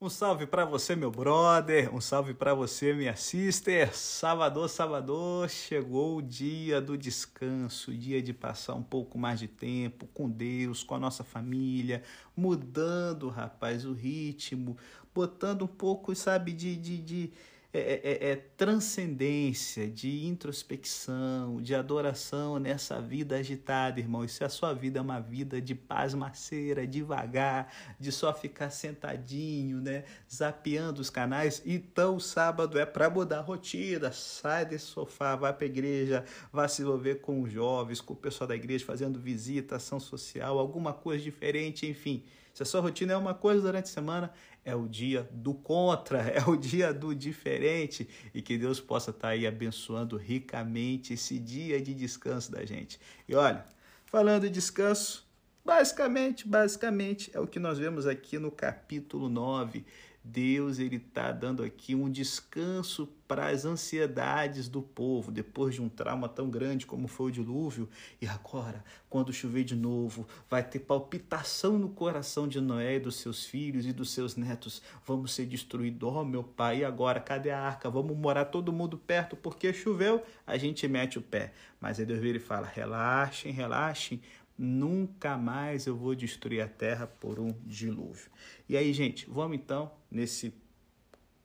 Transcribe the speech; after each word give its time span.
Um 0.00 0.10
salve 0.10 0.46
para 0.46 0.64
você, 0.64 0.94
meu 0.96 1.10
brother. 1.10 1.94
Um 1.94 2.00
salve 2.00 2.34
para 2.34 2.52
você, 2.52 2.92
minha 2.92 3.16
sister. 3.16 3.96
Salvador, 3.96 4.68
Salvador, 4.68 5.48
chegou 5.48 6.16
o 6.18 6.22
dia 6.22 6.80
do 6.80 6.98
descanso, 6.98 7.96
dia 7.96 8.20
de 8.20 8.32
passar 8.32 8.74
um 8.74 8.82
pouco 8.82 9.16
mais 9.16 9.38
de 9.38 9.48
tempo 9.48 10.06
com 10.08 10.28
Deus, 10.28 10.82
com 10.82 10.94
a 10.94 10.98
nossa 10.98 11.22
família, 11.24 12.02
mudando, 12.36 13.28
rapaz, 13.28 13.86
o 13.86 13.92
ritmo, 13.92 14.76
botando 15.14 15.62
um 15.62 15.68
pouco, 15.68 16.14
sabe, 16.14 16.52
de, 16.52 16.76
de, 16.76 16.98
de 16.98 17.32
é, 17.76 17.78
é, 17.80 18.00
é, 18.04 18.30
é, 18.30 18.36
transcendência, 18.56 19.90
de 19.90 20.26
introspecção, 20.26 21.60
de 21.60 21.74
adoração 21.74 22.60
nessa 22.60 23.00
vida 23.00 23.34
agitada, 23.34 23.98
irmão. 23.98 24.24
E 24.24 24.28
se 24.28 24.44
a 24.44 24.48
sua 24.48 24.72
vida 24.72 25.00
é 25.00 25.02
uma 25.02 25.18
vida 25.18 25.60
de 25.60 25.74
paz 25.74 26.14
maceira, 26.14 26.86
devagar, 26.86 27.74
de 27.98 28.12
só 28.12 28.32
ficar 28.32 28.70
sentadinho, 28.70 29.80
né, 29.80 30.04
zapeando 30.32 31.00
os 31.00 31.10
canais, 31.10 31.60
então 31.66 32.14
o 32.14 32.20
sábado 32.20 32.78
é 32.78 32.86
para 32.86 33.10
mudar 33.10 33.38
a 33.38 33.42
rotina. 33.42 34.12
Sai 34.12 34.64
desse 34.64 34.86
sofá, 34.86 35.34
vai 35.34 35.52
para 35.52 35.64
a 35.64 35.68
igreja, 35.68 36.24
vai 36.52 36.68
se 36.68 36.82
envolver 36.82 37.16
com 37.16 37.42
os 37.42 37.50
jovens, 37.50 38.00
com 38.00 38.12
o 38.12 38.16
pessoal 38.16 38.46
da 38.46 38.54
igreja, 38.54 38.84
fazendo 38.84 39.18
visita, 39.18 39.74
ação 39.74 39.98
social, 39.98 40.60
alguma 40.60 40.92
coisa 40.92 41.24
diferente, 41.24 41.88
enfim. 41.88 42.22
Se 42.54 42.62
a 42.62 42.66
sua 42.66 42.80
rotina 42.80 43.12
é 43.12 43.16
uma 43.16 43.34
coisa 43.34 43.60
durante 43.60 43.86
a 43.86 43.88
semana, 43.88 44.32
é 44.64 44.76
o 44.76 44.86
dia 44.86 45.28
do 45.32 45.52
contra, 45.52 46.20
é 46.30 46.42
o 46.48 46.56
dia 46.56 46.94
do 46.94 47.12
diferente 47.12 48.08
e 48.32 48.40
que 48.40 48.56
Deus 48.56 48.80
possa 48.80 49.10
estar 49.10 49.28
aí 49.30 49.44
abençoando 49.44 50.16
ricamente 50.16 51.14
esse 51.14 51.38
dia 51.38 51.82
de 51.82 51.92
descanso 51.92 52.52
da 52.52 52.64
gente. 52.64 53.00
E 53.28 53.34
olha, 53.34 53.64
falando 54.06 54.42
de 54.42 54.50
descanso, 54.50 55.26
basicamente, 55.64 56.46
basicamente 56.46 57.28
é 57.34 57.40
o 57.40 57.46
que 57.46 57.58
nós 57.58 57.76
vemos 57.76 58.06
aqui 58.06 58.38
no 58.38 58.52
capítulo 58.52 59.28
9 59.28 59.84
Deus 60.26 60.78
ele 60.78 60.96
está 60.96 61.30
dando 61.30 61.62
aqui 61.62 61.94
um 61.94 62.10
descanso 62.10 63.06
para 63.28 63.48
as 63.48 63.66
ansiedades 63.66 64.68
do 64.68 64.80
povo 64.80 65.30
depois 65.30 65.74
de 65.74 65.82
um 65.82 65.88
trauma 65.88 66.28
tão 66.30 66.48
grande 66.48 66.86
como 66.86 67.06
foi 67.06 67.26
o 67.26 67.32
dilúvio. 67.32 67.86
E 68.22 68.26
agora, 68.26 68.82
quando 69.10 69.34
chover 69.34 69.64
de 69.64 69.76
novo, 69.76 70.26
vai 70.48 70.62
ter 70.62 70.78
palpitação 70.78 71.78
no 71.78 71.90
coração 71.90 72.48
de 72.48 72.58
Noé 72.58 72.96
e 72.96 73.00
dos 73.00 73.16
seus 73.16 73.44
filhos 73.44 73.84
e 73.84 73.92
dos 73.92 74.12
seus 74.12 74.34
netos. 74.34 74.80
Vamos 75.06 75.34
ser 75.34 75.44
destruídos, 75.44 76.08
oh 76.10 76.24
meu 76.24 76.42
pai. 76.42 76.78
E 76.78 76.84
agora, 76.86 77.20
cadê 77.20 77.50
a 77.50 77.60
arca? 77.60 77.90
Vamos 77.90 78.16
morar 78.16 78.46
todo 78.46 78.72
mundo 78.72 78.96
perto 78.96 79.36
porque 79.36 79.74
choveu. 79.74 80.22
A 80.46 80.56
gente 80.56 80.88
mete 80.88 81.18
o 81.18 81.22
pé. 81.22 81.52
Mas 81.78 82.00
aí 82.00 82.06
Deus 82.06 82.20
vira 82.20 82.38
e 82.38 82.40
fala: 82.40 82.66
relaxem, 82.66 83.52
relaxem, 83.52 84.22
Nunca 84.56 85.36
mais 85.36 85.86
eu 85.86 85.96
vou 85.96 86.14
destruir 86.14 86.60
a 86.60 86.68
terra 86.68 87.06
por 87.06 87.40
um 87.40 87.52
dilúvio. 87.64 88.30
E 88.68 88.76
aí, 88.76 88.92
gente, 88.92 89.28
vamos 89.28 89.56
então 89.56 89.90
nesse 90.10 90.54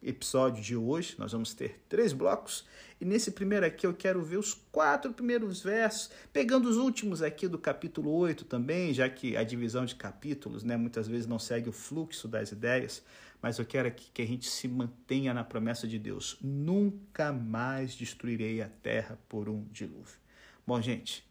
episódio 0.02 0.64
de 0.64 0.76
hoje. 0.76 1.16
Nós 1.18 1.32
vamos 1.32 1.54
ter 1.54 1.84
três 1.90 2.14
blocos. 2.14 2.66
E 3.00 3.06
nesse 3.06 3.32
primeiro 3.32 3.66
aqui 3.66 3.86
eu 3.86 3.94
quero 3.94 4.22
ver 4.22 4.38
os 4.38 4.54
quatro 4.72 5.14
primeiros 5.14 5.62
versos, 5.62 6.10
pegando 6.34 6.70
os 6.70 6.78
últimos 6.78 7.22
aqui 7.22 7.48
do 7.48 7.58
capítulo 7.58 8.12
8 8.12 8.46
também, 8.46 8.94
já 8.94 9.10
que 9.10 9.38
a 9.38 9.44
divisão 9.44 9.86
de 9.86 9.96
capítulos 9.96 10.64
né, 10.64 10.78
muitas 10.78 11.08
vezes 11.08 11.28
não 11.28 11.40
segue 11.40 11.70
o 11.70 11.74
fluxo 11.74 12.28
das 12.28 12.52
ideias. 12.52 13.04
Mas 13.42 13.58
eu 13.58 13.66
quero 13.66 13.88
aqui 13.88 14.12
que 14.14 14.22
a 14.22 14.28
gente 14.28 14.50
se 14.50 14.68
mantenha 14.68 15.34
na 15.34 15.46
promessa 15.46 15.88
de 15.88 15.98
Deus. 15.98 16.38
Nunca 16.42 17.32
mais 17.32 17.94
destruirei 17.94 18.62
a 18.62 18.68
terra 18.68 19.18
por 19.30 19.48
um 19.48 19.64
dilúvio. 19.72 20.20
Bom, 20.68 20.82
gente, 20.82 21.26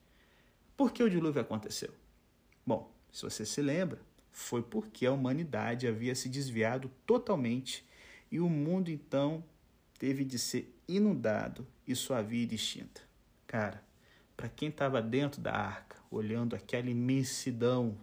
por 0.79 0.93
que 0.93 1.03
o 1.03 1.11
dilúvio 1.11 1.43
aconteceu? 1.43 1.93
Bom, 2.65 2.89
se 3.11 3.23
você 3.23 3.45
se 3.45 3.61
lembra, 3.61 4.01
foi 4.31 4.63
porque 4.63 5.05
a 5.05 5.13
humanidade 5.13 5.89
havia 5.89 6.15
se 6.15 6.29
desviado 6.29 6.89
totalmente 7.05 7.85
e 8.31 8.39
o 8.39 8.49
mundo 8.49 8.89
então 8.89 9.43
teve 9.99 10.25
de 10.25 10.39
ser 10.39 10.73
inundado 10.87 11.67
e 11.85 11.97
sua 11.97 12.23
vida 12.23 12.55
extinta. 12.55 13.01
Cara, 13.45 13.83
para 14.37 14.49
quem 14.49 14.69
estava 14.69 15.03
dentro 15.03 15.41
da 15.41 15.53
arca, 15.53 15.97
olhando 16.13 16.55
aquela 16.55 16.89
imensidão 16.89 17.99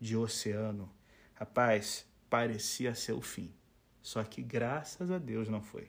de 0.00 0.16
oceano, 0.16 0.90
rapaz, 1.32 2.04
parecia 2.28 2.92
ser 2.96 3.12
o 3.12 3.20
fim. 3.20 3.54
Só 4.02 4.24
que 4.24 4.42
graças 4.42 5.12
a 5.12 5.18
Deus 5.18 5.48
não 5.48 5.62
foi. 5.62 5.88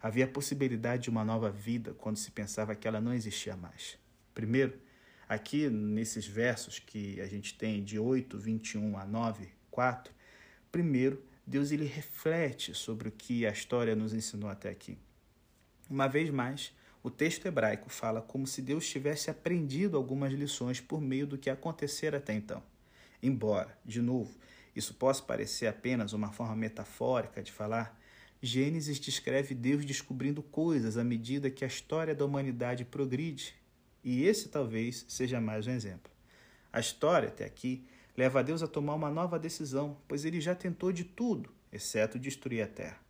Havia 0.00 0.26
a 0.26 0.28
possibilidade 0.28 1.02
de 1.02 1.10
uma 1.10 1.24
nova 1.24 1.50
vida 1.50 1.92
quando 1.94 2.18
se 2.18 2.30
pensava 2.30 2.76
que 2.76 2.86
ela 2.86 3.00
não 3.00 3.12
existia 3.12 3.56
mais. 3.56 3.98
Primeiro, 4.32 4.86
Aqui, 5.28 5.68
nesses 5.68 6.26
versos 6.26 6.78
que 6.78 7.20
a 7.20 7.26
gente 7.26 7.54
tem 7.54 7.82
de 7.82 7.98
8, 7.98 8.38
21 8.38 8.96
a 8.96 9.04
9, 9.04 9.48
4, 9.70 10.14
primeiro, 10.70 11.20
Deus 11.44 11.72
ele 11.72 11.84
reflete 11.84 12.74
sobre 12.74 13.08
o 13.08 13.12
que 13.12 13.44
a 13.44 13.50
história 13.50 13.96
nos 13.96 14.14
ensinou 14.14 14.48
até 14.48 14.68
aqui. 14.68 14.96
Uma 15.90 16.06
vez 16.06 16.30
mais, 16.30 16.72
o 17.02 17.10
texto 17.10 17.46
hebraico 17.46 17.90
fala 17.90 18.20
como 18.20 18.46
se 18.46 18.62
Deus 18.62 18.88
tivesse 18.88 19.30
aprendido 19.30 19.96
algumas 19.96 20.32
lições 20.32 20.80
por 20.80 21.00
meio 21.00 21.26
do 21.26 21.38
que 21.38 21.50
acontecera 21.50 22.18
até 22.18 22.32
então. 22.32 22.62
Embora, 23.22 23.76
de 23.84 24.00
novo, 24.00 24.36
isso 24.74 24.94
possa 24.94 25.22
parecer 25.22 25.66
apenas 25.66 26.12
uma 26.12 26.30
forma 26.30 26.54
metafórica 26.54 27.42
de 27.42 27.50
falar, 27.50 27.98
Gênesis 28.42 29.00
descreve 29.00 29.54
Deus 29.54 29.84
descobrindo 29.84 30.42
coisas 30.42 30.96
à 30.96 31.02
medida 31.02 31.50
que 31.50 31.64
a 31.64 31.68
história 31.68 32.14
da 32.14 32.24
humanidade 32.24 32.84
progride 32.84 33.54
e 34.06 34.22
esse 34.22 34.48
talvez 34.48 35.04
seja 35.08 35.40
mais 35.40 35.66
um 35.66 35.72
exemplo. 35.72 36.12
A 36.72 36.78
história 36.78 37.26
até 37.26 37.44
aqui 37.44 37.84
leva 38.16 38.38
a 38.38 38.42
Deus 38.42 38.62
a 38.62 38.68
tomar 38.68 38.94
uma 38.94 39.10
nova 39.10 39.36
decisão, 39.36 39.98
pois 40.06 40.24
ele 40.24 40.40
já 40.40 40.54
tentou 40.54 40.92
de 40.92 41.02
tudo, 41.02 41.50
exceto 41.72 42.16
destruir 42.16 42.62
a 42.62 42.68
terra. 42.68 43.00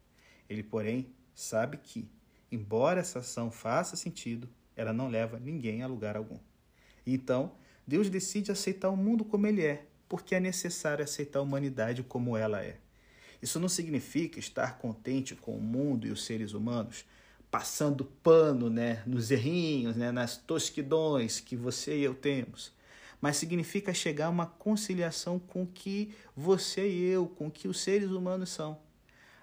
Ele, 0.48 0.62
porém, 0.62 1.14
sabe 1.34 1.76
que, 1.76 2.10
embora 2.50 3.00
essa 3.00 3.18
ação 3.18 3.50
faça 3.50 3.94
sentido, 3.94 4.48
ela 4.74 4.90
não 4.90 5.08
leva 5.08 5.38
ninguém 5.38 5.82
a 5.82 5.86
lugar 5.86 6.16
algum. 6.16 6.38
Então, 7.06 7.52
Deus 7.86 8.08
decide 8.08 8.50
aceitar 8.50 8.88
o 8.88 8.96
mundo 8.96 9.22
como 9.22 9.46
ele 9.46 9.62
é, 9.62 9.84
porque 10.08 10.34
é 10.34 10.40
necessário 10.40 11.04
aceitar 11.04 11.40
a 11.40 11.42
humanidade 11.42 12.02
como 12.02 12.38
ela 12.38 12.64
é. 12.64 12.78
Isso 13.42 13.60
não 13.60 13.68
significa 13.68 14.38
estar 14.38 14.78
contente 14.78 15.34
com 15.34 15.58
o 15.58 15.60
mundo 15.60 16.06
e 16.06 16.10
os 16.10 16.24
seres 16.24 16.54
humanos, 16.54 17.04
passando 17.50 18.04
pano 18.04 18.68
né, 18.68 19.02
nos 19.06 19.30
errinhos, 19.30 19.96
né, 19.96 20.10
nas 20.10 20.36
tosquidões 20.36 21.40
que 21.40 21.56
você 21.56 21.96
e 21.96 22.04
eu 22.04 22.14
temos. 22.14 22.72
Mas 23.20 23.36
significa 23.36 23.94
chegar 23.94 24.26
a 24.26 24.30
uma 24.30 24.46
conciliação 24.46 25.38
com 25.38 25.66
que 25.66 26.14
você 26.36 26.88
e 26.88 27.04
eu, 27.04 27.26
com 27.26 27.50
que 27.50 27.66
os 27.66 27.80
seres 27.80 28.10
humanos 28.10 28.50
são. 28.50 28.78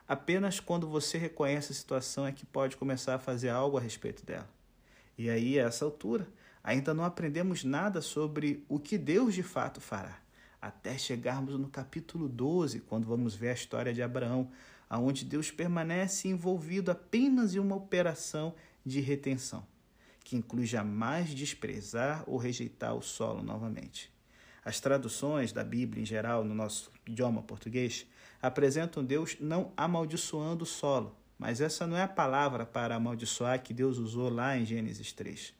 Apenas 0.08 0.60
quando 0.60 0.88
você 0.88 1.18
reconhece 1.18 1.72
a 1.72 1.76
situação 1.76 2.28
é 2.28 2.32
que 2.32 2.46
pode 2.46 2.78
começar 2.78 3.16
a 3.16 3.20
fazer 3.20 3.50
algo 3.50 3.78
a 3.78 3.82
respeito 3.82 4.26
dela. 4.26 4.50
E 5.18 5.30
aí, 5.30 5.60
a 5.60 5.64
essa 5.64 5.86
altura, 5.86 6.28
ainda 6.64 6.94
não 6.94 7.04
aprendemos 7.04 7.64
nada 7.64 8.02
sobre 8.02 8.64
o 8.68 8.80
que 8.80 8.98
Deus 8.98 9.34
de 9.34 9.44
fato 9.44 9.80
fará, 9.80 10.20
até 10.62 10.98
chegarmos 10.98 11.58
no 11.60 11.70
capítulo 11.70 12.28
12, 12.28 12.82
quando 12.82 13.06
vamos 13.06 13.36
ver 13.36 13.50
a 13.50 13.54
história 13.54 13.94
de 13.94 14.02
Abraão, 14.02 14.50
aonde 14.94 15.26
Deus 15.26 15.50
permanece 15.50 16.28
envolvido 16.28 16.92
apenas 16.92 17.56
em 17.56 17.60
uma 17.60 17.76
operação 17.76 18.54
de 18.86 19.00
retenção, 19.00 19.66
que 20.24 20.36
inclui 20.36 20.68
jamais 20.68 21.34
desprezar 21.34 22.24
ou 22.28 22.38
rejeitar 22.38 22.94
o 22.94 23.02
solo 23.02 23.42
novamente. 23.42 24.14
As 24.64 24.80
traduções 24.80 25.52
da 25.52 25.64
Bíblia 25.64 26.04
em 26.04 26.06
geral 26.06 26.44
no 26.44 26.54
nosso 26.54 26.92
idioma 27.08 27.42
português 27.42 28.06
apresentam 28.40 29.04
Deus 29.04 29.36
não 29.40 29.74
amaldiçoando 29.76 30.64
o 30.64 30.68
solo, 30.68 31.18
mas 31.40 31.60
essa 31.60 31.88
não 31.88 31.98
é 31.98 32.04
a 32.04 32.08
palavra 32.08 32.64
para 32.64 32.94
amaldiçoar 32.94 33.64
que 33.64 33.74
Deus 33.74 33.98
usou 33.98 34.30
lá 34.30 34.56
em 34.56 34.64
Gênesis 34.64 35.12
3. 35.12 35.56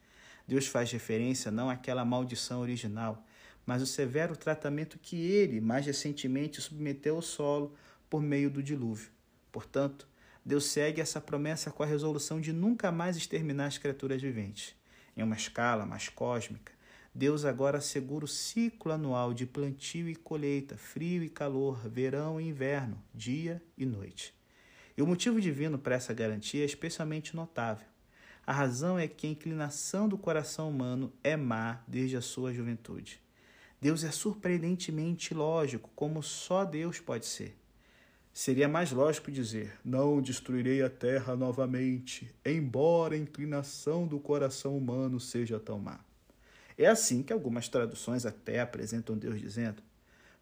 Deus 0.48 0.68
faz 0.68 0.92
referência 0.92 1.50
não 1.50 1.72
àquela 1.72 2.06
maldição 2.06 2.62
original, 2.62 3.26
mas 3.66 3.82
o 3.82 3.88
severo 3.88 4.38
tratamento 4.38 5.00
que 5.00 5.16
ele 5.16 5.60
mais 5.60 5.88
recentemente 5.88 6.62
submeteu 6.62 7.16
ao 7.16 7.24
solo 7.24 7.74
por 8.08 8.22
meio 8.22 8.52
do 8.52 8.62
dilúvio. 8.62 9.13
Portanto, 9.54 10.08
Deus 10.44 10.66
segue 10.66 11.00
essa 11.00 11.22
promessa 11.22 11.70
com 11.72 11.84
a 11.84 11.86
resolução 11.86 12.42
de 12.42 12.52
nunca 12.52 12.92
mais 12.92 13.16
exterminar 13.16 13.68
as 13.68 13.78
criaturas 13.78 14.20
viventes. 14.20 14.76
Em 15.16 15.22
uma 15.22 15.36
escala 15.36 15.86
mais 15.86 16.10
cósmica, 16.10 16.74
Deus 17.14 17.46
agora 17.46 17.78
assegura 17.78 18.26
o 18.26 18.28
ciclo 18.28 18.92
anual 18.92 19.32
de 19.32 19.46
plantio 19.46 20.10
e 20.10 20.16
colheita, 20.16 20.76
frio 20.76 21.24
e 21.24 21.30
calor, 21.30 21.88
verão 21.88 22.42
e 22.42 22.50
inverno, 22.50 23.00
dia 23.14 23.64
e 23.78 23.86
noite. 23.86 24.34
E 24.98 25.04
o 25.04 25.08
motivo 25.08 25.40
divino 25.40 25.78
para 25.78 25.96
essa 25.96 26.16
garantia 26.16 26.64
é 26.64 26.66
especialmente 26.66 27.36
notável. 27.36 27.86
A 28.46 28.52
razão 28.52 28.98
é 28.98 29.08
que 29.08 29.28
a 29.28 29.30
inclinação 29.30 30.10
do 30.10 30.18
coração 30.18 30.68
humano 30.68 31.14
é 31.24 31.38
má 31.38 31.84
desde 31.88 32.18
a 32.18 32.22
sua 32.22 32.52
juventude. 32.52 33.22
Deus 33.80 34.04
é 34.04 34.10
surpreendentemente 34.10 35.32
lógico, 35.32 35.92
como 35.96 36.24
só 36.24 36.66
Deus 36.66 37.00
pode 37.00 37.28
ser. 37.28 37.63
Seria 38.34 38.68
mais 38.68 38.92
lógico 38.92 39.32
dizer: 39.32 39.78
Não 39.86 40.20
destruirei 40.20 40.82
a 40.82 40.90
terra 40.90 41.36
novamente, 41.36 42.34
embora 42.44 43.14
a 43.14 43.18
inclinação 43.18 44.08
do 44.08 44.20
coração 44.20 44.76
humano 44.76 45.20
seja 45.20 45.60
tão 45.60 45.78
má. 45.78 46.00
É 46.76 46.88
assim 46.88 47.22
que 47.22 47.32
algumas 47.32 47.70
traduções 47.70 48.26
até 48.26 48.60
apresentam 48.60 49.16
Deus 49.16 49.40
dizendo. 49.40 49.84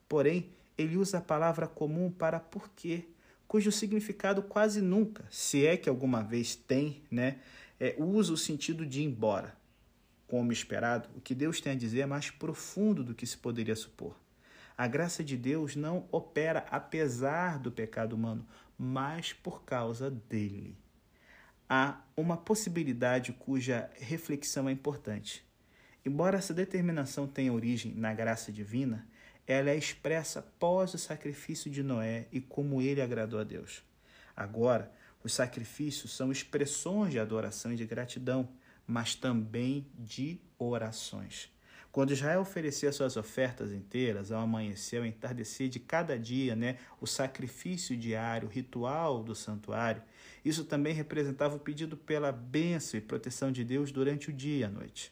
Porém, 0.08 0.50
ele 0.78 0.96
usa 0.96 1.18
a 1.18 1.22
palavra 1.22 1.68
comum 1.68 2.10
para 2.10 2.40
porquê, 2.40 3.04
cujo 3.46 3.70
significado 3.74 4.42
quase 4.42 4.80
nunca, 4.80 5.26
se 5.30 5.66
é 5.66 5.76
que 5.76 5.90
alguma 5.90 6.24
vez 6.24 6.56
tem, 6.56 7.02
né, 7.12 7.40
é, 7.78 7.94
usa 7.98 8.32
o 8.32 8.38
sentido 8.38 8.86
de 8.86 9.04
embora. 9.04 9.54
Como 10.28 10.54
esperado, 10.54 11.10
o 11.18 11.20
que 11.20 11.36
Deus 11.36 11.60
tem 11.60 11.74
a 11.74 11.76
dizer 11.76 12.00
é 12.00 12.06
mais 12.06 12.30
profundo 12.30 13.04
do 13.04 13.14
que 13.14 13.28
se 13.28 13.38
poderia 13.38 13.76
supor. 13.76 14.16
A 14.78 14.88
graça 14.88 15.24
de 15.24 15.38
Deus 15.38 15.76
não 15.76 16.08
opera 16.12 16.66
apesar 16.72 17.60
do 17.60 17.72
pecado 17.72 18.14
humano, 18.14 18.46
mas 18.78 19.34
por 19.34 19.64
causa 19.64 20.10
dele. 20.10 20.78
Há 21.70 22.02
uma 22.18 22.36
possibilidade 22.36 23.32
cuja 23.32 23.90
reflexão 23.96 24.68
é 24.68 24.72
importante. 24.72 25.46
Embora 26.06 26.38
essa 26.38 26.54
determinação 26.54 27.28
tenha 27.28 27.54
origem 27.54 27.94
na 27.94 28.14
graça 28.14 28.52
divina, 28.52 29.08
ela 29.46 29.70
é 29.70 29.78
expressa 29.78 30.40
após 30.40 30.94
o 30.94 30.98
sacrifício 30.98 31.70
de 31.70 31.84
Noé 31.84 32.28
e 32.32 32.42
como 32.42 32.82
ele 32.82 33.02
agradou 33.02 33.40
a 33.40 33.44
Deus. 33.44 33.84
Agora, 34.36 34.92
os 35.24 35.34
sacrifícios 35.34 36.16
são 36.16 36.32
expressões 36.32 37.12
de 37.12 37.20
adoração 37.20 37.72
e 37.72 37.76
de 37.76 37.86
gratidão, 37.86 38.50
mas 38.88 39.14
também 39.14 39.86
de 39.98 40.40
orações. 40.58 41.52
Quando 41.92 42.14
Israel 42.14 42.40
oferecia 42.40 42.92
suas 42.94 43.18
ofertas 43.18 43.74
inteiras 43.74 44.32
ao 44.32 44.42
amanhecer, 44.42 45.00
ao 45.00 45.06
entardecer 45.06 45.68
de 45.68 45.78
cada 45.78 46.18
dia, 46.18 46.56
né, 46.56 46.78
o 47.02 47.06
sacrifício 47.06 47.98
diário, 47.98 48.48
o 48.48 48.52
ritual 48.52 49.22
do 49.22 49.36
santuário, 49.36 50.02
isso 50.44 50.64
também 50.64 50.94
representava 50.94 51.58
o 51.58 51.60
pedido 51.60 51.98
pela 51.98 52.32
bênção 52.32 52.98
e 52.98 53.02
proteção 53.02 53.52
de 53.52 53.66
Deus 53.66 53.92
durante 53.92 54.30
o 54.30 54.34
dia 54.34 54.60
e 54.60 54.64
a 54.64 54.70
noite. 54.70 55.12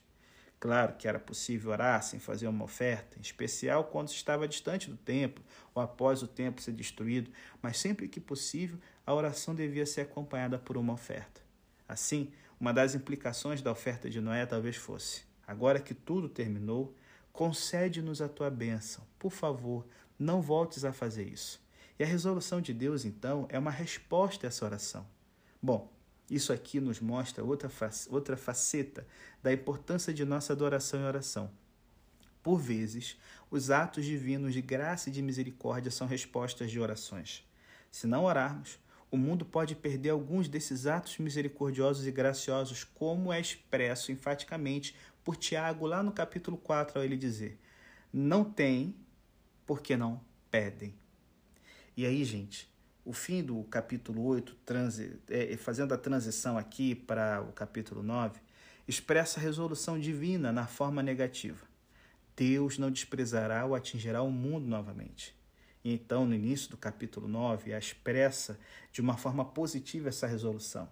Claro 0.58 0.96
que 0.96 1.08
era 1.08 1.20
possível 1.20 1.72
orar 1.72 2.02
sem 2.02 2.20
fazer 2.20 2.48
uma 2.48 2.64
oferta, 2.66 3.18
em 3.18 3.22
especial 3.22 3.86
quando 3.86 4.10
estava 4.10 4.48
distante 4.48 4.90
do 4.90 4.98
templo 4.98 5.44
ou 5.74 5.82
após 5.82 6.22
o 6.24 6.28
templo 6.28 6.62
ser 6.62 6.74
destruído, 6.74 7.30
mas 7.62 7.78
sempre 7.78 8.08
que 8.08 8.20
possível, 8.22 8.78
a 9.06 9.14
oração 9.14 9.54
devia 9.54 9.86
ser 9.86 10.02
acompanhada 10.02 10.58
por 10.58 10.78
uma 10.78 10.94
oferta. 10.94 11.42
Assim, 11.88 12.32
uma 12.60 12.74
das 12.74 12.96
implicações 12.96 13.62
da 13.62 13.72
oferta 13.72 14.10
de 14.10 14.20
Noé 14.20 14.46
talvez 14.46 14.76
fosse: 14.76 15.29
Agora 15.50 15.80
que 15.80 15.96
tudo 15.96 16.30
terminou, 16.30 16.94
concede-nos 17.34 18.22
a 18.22 18.30
tua 18.30 18.52
bênção. 18.52 19.04
Por 19.18 19.32
favor, 19.32 19.84
não 20.20 20.44
voltes 20.44 20.86
a 20.86 20.94
fazer 20.94 21.24
isso. 21.24 21.60
E 21.98 22.04
a 22.04 22.06
resolução 22.06 22.62
de 22.62 22.72
Deus, 22.72 23.04
então, 23.04 23.48
é 23.50 23.58
uma 23.58 23.72
resposta 23.72 24.46
a 24.46 24.50
essa 24.50 24.64
oração. 24.64 25.08
Bom, 25.60 25.92
isso 26.30 26.54
aqui 26.54 26.80
nos 26.80 27.00
mostra 27.00 27.44
outra, 27.44 27.68
outra 28.12 28.38
faceta 28.38 29.08
da 29.42 29.52
importância 29.52 30.14
de 30.14 30.24
nossa 30.24 30.54
adoração 30.54 31.02
e 31.02 31.04
oração. 31.06 31.50
Por 32.44 32.60
vezes, 32.60 33.18
os 33.50 33.72
atos 33.72 34.06
divinos 34.06 34.54
de 34.54 34.62
graça 34.62 35.10
e 35.10 35.12
de 35.12 35.24
misericórdia 35.24 35.90
são 35.90 36.06
respostas 36.06 36.70
de 36.70 36.80
orações. 36.80 37.44
Se 37.90 38.06
não 38.06 38.26
orarmos, 38.26 38.78
o 39.12 39.18
mundo 39.18 39.44
pode 39.44 39.76
perder 39.76 40.10
alguns 40.10 40.48
desses 40.48 40.86
atos 40.86 41.18
misericordiosos 41.18 42.06
e 42.06 42.12
graciosos, 42.12 42.84
como 42.84 43.34
é 43.34 43.42
expresso 43.42 44.12
enfaticamente 44.12 44.96
por 45.24 45.36
Tiago 45.36 45.86
lá 45.86 46.02
no 46.02 46.12
capítulo 46.12 46.58
4, 46.58 47.00
ao 47.00 47.06
ele 47.06 47.18
dizer: 47.18 47.60
Não 48.12 48.44
tem 48.44 48.96
porque 49.66 49.96
não 49.96 50.22
pedem. 50.50 50.94
E 51.96 52.06
aí, 52.06 52.24
gente, 52.24 52.70
o 53.06 53.14
fim 53.14 53.44
do 53.44 53.64
capítulo 53.64 54.24
8, 54.26 54.56
transi, 54.66 55.20
é, 55.30 55.56
fazendo 55.58 55.94
a 55.94 55.98
transição 55.98 56.58
aqui 56.58 56.96
para 56.96 57.42
o 57.42 57.52
capítulo 57.52 58.04
9, 58.04 58.40
expressa 58.88 59.40
a 59.40 59.44
resolução 59.44 60.00
divina 60.00 60.52
na 60.52 60.66
forma 60.66 61.04
negativa. 61.04 61.68
Deus 62.36 62.78
não 62.78 62.90
desprezará 62.90 63.66
ou 63.66 63.76
atingirá 63.76 64.22
o 64.22 64.32
mundo 64.32 64.66
novamente. 64.66 65.36
E 65.84 65.94
então, 65.94 66.26
no 66.26 66.34
início 66.34 66.70
do 66.70 66.78
capítulo 66.78 67.28
9, 67.28 67.72
expressa 67.72 68.60
de 68.92 69.02
uma 69.02 69.18
forma 69.18 69.44
positiva 69.46 70.10
essa 70.10 70.28
resolução. 70.28 70.90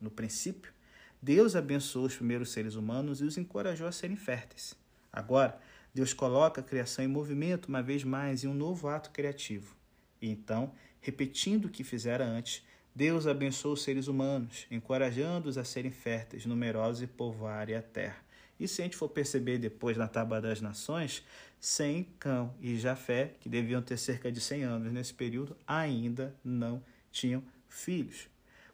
No 0.00 0.10
princípio, 0.10 0.72
Deus 1.20 1.56
abençoou 1.56 2.06
os 2.06 2.14
primeiros 2.14 2.50
seres 2.50 2.74
humanos 2.74 3.20
e 3.20 3.24
os 3.24 3.36
encorajou 3.36 3.86
a 3.86 3.92
serem 3.92 4.16
férteis. 4.16 4.74
Agora, 5.12 5.58
Deus 5.92 6.12
coloca 6.12 6.60
a 6.60 6.64
criação 6.64 7.04
em 7.04 7.08
movimento 7.08 7.66
uma 7.66 7.82
vez 7.82 8.04
mais 8.04 8.44
em 8.44 8.48
um 8.48 8.54
novo 8.54 8.88
ato 8.88 9.10
criativo. 9.10 9.74
E 10.20 10.28
então, 10.28 10.72
repetindo 11.00 11.64
o 11.64 11.68
que 11.68 11.82
fizera 11.82 12.24
antes, 12.24 12.62
Deus 12.94 13.26
abençoou 13.26 13.74
os 13.74 13.82
seres 13.82 14.08
humanos, 14.08 14.66
encorajando-os 14.70 15.56
a 15.56 15.64
serem 15.64 15.90
férteis, 15.90 16.46
numerosos 16.46 17.02
e 17.02 17.06
povoarem 17.06 17.76
a 17.76 17.82
terra. 17.82 18.18
E 18.58 18.66
se 18.66 18.82
a 18.82 18.84
gente 18.84 18.96
for 18.96 19.08
perceber 19.08 19.58
depois 19.58 19.96
na 19.96 20.08
Tábua 20.08 20.40
das 20.40 20.60
Nações, 20.60 21.24
Sem, 21.60 22.08
Cão 22.18 22.52
e 22.60 22.76
Jafé, 22.76 23.34
que 23.40 23.48
deviam 23.48 23.80
ter 23.80 23.96
cerca 23.96 24.32
de 24.32 24.40
100 24.40 24.64
anos 24.64 24.92
nesse 24.92 25.14
período, 25.14 25.56
ainda 25.66 26.34
não 26.44 26.82
tinham 27.12 27.42
filhos. 27.68 28.28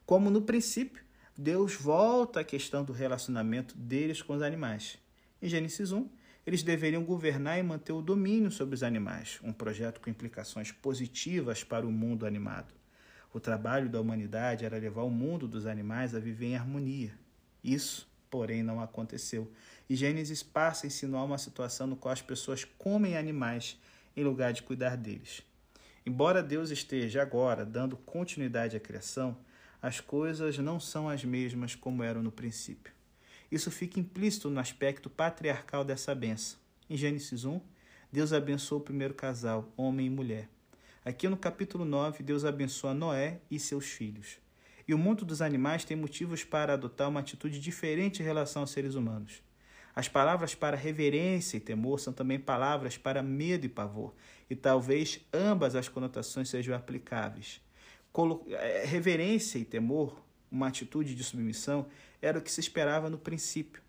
Como 0.06 0.31
no 0.31 0.40
princípio, 0.40 1.03
Deus 1.36 1.75
volta 1.75 2.40
à 2.40 2.44
questão 2.44 2.84
do 2.84 2.92
relacionamento 2.92 3.76
deles 3.76 4.22
com 4.22 4.34
os 4.34 4.42
animais. 4.42 4.98
Em 5.42 5.48
Gênesis 5.48 5.90
1, 5.90 6.08
eles 6.46 6.62
deveriam 6.62 7.02
governar 7.02 7.58
e 7.58 7.62
manter 7.62 7.92
o 7.92 8.00
domínio 8.00 8.52
sobre 8.52 8.76
os 8.76 8.84
animais, 8.84 9.40
um 9.42 9.52
projeto 9.52 10.00
com 10.00 10.08
implicações 10.08 10.70
positivas 10.70 11.64
para 11.64 11.84
o 11.84 11.90
mundo 11.90 12.25
animado. 12.25 12.72
O 13.32 13.40
trabalho 13.40 13.88
da 13.88 14.00
humanidade 14.00 14.64
era 14.64 14.78
levar 14.78 15.02
o 15.02 15.10
mundo 15.10 15.48
dos 15.48 15.66
animais 15.66 16.14
a 16.14 16.20
viver 16.20 16.46
em 16.46 16.56
harmonia. 16.56 17.12
Isso, 17.64 18.08
porém, 18.30 18.62
não 18.62 18.80
aconteceu. 18.80 19.50
E 19.90 19.96
Gênesis 19.96 20.40
passa 20.40 20.87
a 20.87 20.88
insinuar 20.88 21.25
uma 21.25 21.37
situação 21.37 21.88
no 21.88 21.96
qual 21.96 22.12
as 22.12 22.22
pessoas 22.22 22.62
comem 22.62 23.16
animais 23.16 23.76
em 24.16 24.22
lugar 24.22 24.52
de 24.52 24.62
cuidar 24.62 24.96
deles. 24.96 25.42
Embora 26.06 26.44
Deus 26.44 26.70
esteja 26.70 27.22
agora 27.22 27.64
dando 27.64 27.96
continuidade 27.96 28.76
à 28.76 28.80
criação, 28.80 29.37
as 29.84 30.00
coisas 30.00 30.56
não 30.56 30.81
são 30.81 31.10
as 31.10 31.26
mesmas 31.26 31.75
como 31.75 32.02
eram 32.02 32.22
no 32.22 32.32
princípio. 32.32 32.90
Isso 33.52 33.70
fica 33.70 34.00
implícito 34.00 34.48
no 34.48 34.58
aspecto 34.58 35.10
patriarcal 35.10 35.84
dessa 35.84 36.14
benção. 36.14 36.58
Em 36.88 36.96
Gênesis 36.96 37.44
1, 37.44 37.60
Deus 38.10 38.32
abençoou 38.32 38.81
o 38.81 38.84
primeiro 38.84 39.12
casal, 39.12 39.70
homem 39.76 40.06
e 40.06 40.10
mulher. 40.10 40.48
Aqui 41.04 41.28
no 41.28 41.36
capítulo 41.36 41.84
9, 41.84 42.22
Deus 42.22 42.46
abençoa 42.46 42.94
Noé 42.94 43.42
e 43.50 43.60
seus 43.60 43.84
filhos. 43.84 44.38
E 44.88 44.94
o 44.94 44.98
mundo 44.98 45.22
dos 45.22 45.42
animais 45.42 45.84
tem 45.84 45.98
motivos 45.98 46.42
para 46.42 46.72
adotar 46.72 47.10
uma 47.10 47.20
atitude 47.20 47.60
diferente 47.60 48.22
em 48.22 48.25
relação 48.25 48.62
aos 48.62 48.70
seres 48.70 48.94
humanos. 48.94 49.42
As 49.94 50.08
palavras 50.08 50.54
para 50.54 50.78
reverência 50.78 51.58
e 51.58 51.60
temor 51.60 52.00
são 52.00 52.14
também 52.14 52.40
palavras 52.40 52.96
para 52.96 53.22
medo 53.22 53.66
e 53.66 53.69
pavor, 53.69 54.14
e 54.48 54.56
talvez 54.56 55.20
ambas 55.30 55.75
as 55.75 55.90
conotações 55.90 56.48
sejam 56.48 56.75
aplicáveis. 56.75 57.60
É, 58.49 58.84
reverência 58.84 59.58
e 59.58 59.64
temor, 59.64 60.23
uma 60.50 60.68
atitude 60.68 61.14
de 61.14 61.25
submissão, 61.25 61.87
era 62.23 62.38
o 62.38 62.42
que 62.42 62.50
se 62.50 62.61
esperava 62.61 63.11
no 63.11 63.18
princípio. 63.18 63.83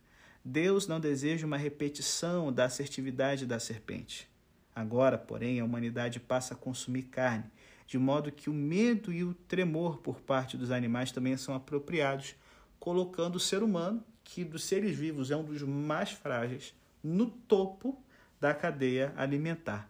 Deus 0.44 0.88
não 0.88 1.00
deseja 1.00 1.46
uma 1.46 1.58
repetição 1.58 2.52
da 2.52 2.66
assertividade 2.66 3.46
da 3.46 3.60
serpente. 3.60 4.28
Agora, 4.76 5.18
porém, 5.18 5.60
a 5.60 5.66
humanidade 5.66 6.20
passa 6.20 6.54
a 6.54 6.58
consumir 6.58 7.04
carne, 7.04 7.46
de 7.88 7.98
modo 7.98 8.32
que 8.32 8.50
o 8.50 8.54
medo 8.54 9.14
e 9.14 9.24
o 9.24 9.34
tremor 9.34 10.00
por 10.00 10.20
parte 10.20 10.58
dos 10.58 10.72
animais 10.72 11.12
também 11.12 11.38
são 11.38 11.56
apropriados, 11.56 12.36
colocando 12.80 13.36
o 13.36 13.40
ser 13.40 13.64
humano, 13.64 14.04
que 14.24 14.44
dos 14.44 14.64
seres 14.64 14.98
vivos 14.98 15.32
é 15.32 15.38
um 15.38 15.44
dos 15.44 15.62
mais 15.62 16.12
frágeis, 16.12 16.74
no 17.04 17.28
topo 17.28 18.04
da 18.40 18.54
cadeia 18.54 19.14
alimentar. 19.16 19.90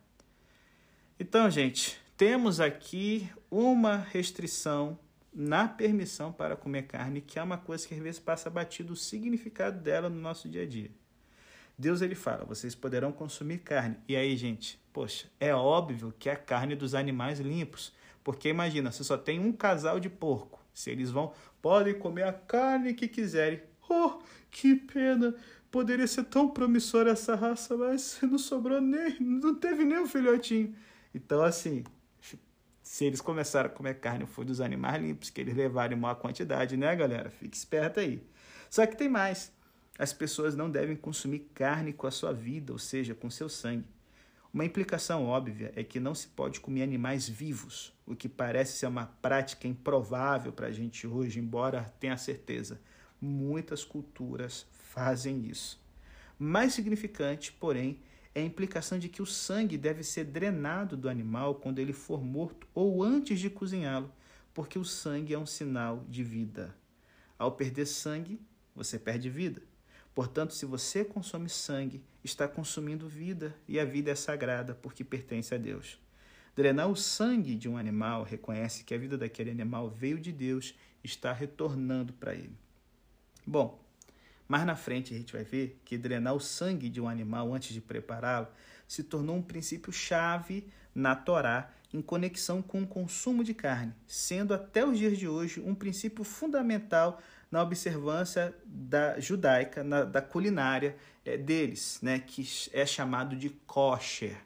Então, 1.20 1.50
gente, 1.50 2.00
temos 2.17 2.60
aqui 2.60 3.29
uma 3.51 3.98
restrição 3.98 4.98
na 5.34 5.67
permissão 5.67 6.31
para 6.31 6.55
comer 6.55 6.84
carne, 6.84 7.19
que 7.19 7.38
é 7.38 7.43
uma 7.43 7.57
coisa 7.57 7.86
que 7.86 7.93
às 7.93 8.00
vezes 8.00 8.19
passa 8.19 8.50
batido 8.50 8.93
o 8.93 8.95
significado 8.95 9.81
dela 9.81 10.10
no 10.10 10.19
nosso 10.19 10.48
dia 10.48 10.63
a 10.63 10.65
dia. 10.65 10.89
Deus 11.77 12.01
ele 12.01 12.15
fala: 12.15 12.45
vocês 12.45 12.74
poderão 12.74 13.12
consumir 13.12 13.60
carne. 13.60 13.98
E 14.07 14.15
aí, 14.15 14.36
gente, 14.38 14.79
poxa, 14.93 15.27
é 15.39 15.53
óbvio 15.53 16.13
que 16.17 16.29
é 16.29 16.36
carne 16.36 16.74
dos 16.74 16.95
animais 16.95 17.39
limpos, 17.39 17.93
porque 18.24 18.48
imagina, 18.48 18.91
você 18.91 19.03
só 19.03 19.17
tem 19.17 19.39
um 19.39 19.51
casal 19.51 20.00
de 20.00 20.10
porco. 20.10 20.63
Se 20.74 20.89
eles 20.89 21.12
vão, 21.12 21.34
podem 21.62 21.93
comer 21.93 22.24
a 22.24 22.34
carne 22.34 22.93
que 22.93 23.07
quiserem. 23.07 23.62
Oh, 23.89 24.19
que 24.50 24.75
pena! 24.75 25.36
Poderia 25.69 26.07
ser 26.07 26.24
tão 26.24 26.48
promissora 26.48 27.12
essa 27.12 27.36
raça, 27.36 27.75
mas 27.75 28.19
não 28.22 28.38
sobrou 28.38 28.79
nem, 28.79 29.19
não 29.19 29.53
teve 29.53 29.84
nem 29.84 30.00
um 30.00 30.07
filhotinho. 30.07 30.74
Então, 31.13 31.41
assim, 31.43 31.84
se 32.96 33.04
eles 33.04 33.20
começaram 33.20 33.70
a 33.70 33.74
comer 33.74 33.96
carne 33.96 34.25
foi 34.25 34.46
dos 34.46 34.62
animais 34.62 35.04
limpos, 35.04 35.30
que 35.30 35.42
eles 35.42 35.54
levaram 35.54 35.98
em 35.98 36.00
maior 36.00 36.16
quantidade, 36.16 36.78
né, 36.78 36.96
galera? 36.96 37.30
Fique 37.30 37.58
esperto 37.58 38.00
aí. 38.00 38.25
Só 38.70 38.86
que 38.86 38.96
tem 38.96 39.10
mais. 39.10 39.52
As 40.00 40.14
pessoas 40.14 40.56
não 40.56 40.72
devem 40.72 40.96
consumir 40.96 41.40
carne 41.54 41.92
com 41.92 42.08
a 42.08 42.12
sua 42.12 42.32
vida, 42.32 42.72
ou 42.72 42.80
seja, 42.80 43.14
com 43.14 43.30
seu 43.30 43.50
sangue. 43.50 43.84
Uma 44.54 44.64
implicação 44.64 45.25
óbvia 45.25 45.74
é 45.75 45.84
que 45.84 46.00
não 46.00 46.16
se 46.16 46.30
pode 46.30 46.62
comer 46.62 46.84
animais 46.84 47.28
vivos, 47.28 47.94
o 48.06 48.16
que 48.16 48.30
parece 48.30 48.78
ser 48.78 48.86
uma 48.86 49.08
prática 49.22 49.68
improvável 49.68 50.54
para 50.54 50.68
a 50.68 50.72
gente 50.72 51.06
hoje, 51.06 51.38
embora 51.38 51.94
tenha 52.00 52.16
certeza. 52.16 52.80
Muitas 53.20 53.84
culturas 53.84 54.66
fazem 54.72 55.46
isso. 55.48 55.84
Mais 56.40 56.74
significante, 56.74 57.52
porém, 57.52 58.00
é 58.36 58.42
a 58.42 58.46
implicação 58.46 59.00
de 59.00 59.08
que 59.08 59.22
o 59.22 59.25
sangue 59.25 59.77
deve 59.77 60.04
ser 60.04 60.25
drenado 60.25 60.98
do 60.98 61.08
animal 61.08 61.56
quando 61.56 61.80
ele 61.80 61.94
for 61.94 62.22
morto 62.22 62.68
ou 62.75 63.01
antes 63.01 63.39
de 63.39 63.50
cozinhá-lo, 63.50 64.12
porque 64.54 64.77
o 64.77 64.84
sangue 64.84 65.34
é 65.34 65.39
um 65.39 65.46
sinal 65.46 66.04
de 66.10 66.22
vida. 66.22 66.75
Ao 67.39 67.54
perder 67.54 67.86
sangue, 67.86 68.39
você 68.75 69.00
perde 69.00 69.30
vida. 69.30 69.62
Portanto, 70.13 70.54
se 70.54 70.65
você 70.65 71.04
consome 71.06 71.50
sangue, 71.50 72.04
está 72.24 72.48
consumindo 72.48 73.08
vida, 73.08 73.56
e 73.68 73.80
a 73.80 73.86
vida 73.86 74.12
é 74.12 74.15
sagrada 74.15 74.75
porque 74.75 75.04
pertence 75.04 75.56
a 75.56 75.58
Deus. 75.58 76.00
Drenar 76.56 76.89
o 76.89 76.96
sangue 76.96 77.56
de 77.56 77.70
um 77.70 77.77
animal 77.77 78.24
reconhece 78.24 78.84
que 78.84 78.94
a 78.94 78.98
vida 78.98 79.18
daquele 79.18 79.51
animal 79.51 79.89
veio 79.89 80.20
de 80.20 80.32
Deus 80.32 80.74
está 81.04 81.32
retornando 81.32 82.13
para 82.13 82.34
ele. 82.34 82.58
Bom, 83.46 83.85
mais 84.48 84.66
na 84.66 84.75
frente 84.75 85.14
a 85.14 85.18
gente 85.18 85.34
vai 85.34 85.44
ver 85.44 85.82
que 85.84 85.98
drenar 85.98 86.36
o 86.36 86.40
sangue 86.40 86.90
de 86.90 87.02
um 87.02 87.08
animal 87.08 87.54
antes 87.54 87.74
de 87.74 87.82
prepará-lo 87.82 88.48
se 88.88 89.04
tornou 89.04 89.36
um 89.36 89.42
princípio 89.42 89.92
chave 89.92 90.68
na 90.94 91.16
Torá 91.16 91.72
em 91.94 92.02
conexão 92.02 92.62
com 92.62 92.84
o 92.84 92.88
consumo 92.88 93.44
de 93.44 93.54
carne, 93.54 93.94
sendo 94.06 94.54
até 94.54 94.86
os 94.86 94.98
dias 94.98 95.18
de 95.18 95.28
hoje 95.28 95.62
um 95.62 95.74
princípio 95.74 96.24
fundamental 96.24 97.22
na 97.50 97.62
observância 97.62 98.54
da 98.66 99.20
judaica, 99.20 99.84
na, 99.84 100.04
da 100.04 100.22
culinária 100.22 100.96
é, 101.24 101.38
deles, 101.38 102.00
né, 102.02 102.20
que 102.20 102.48
é 102.74 102.86
chamado 102.86 103.36
de 103.36 103.50
kosher. 103.50 104.38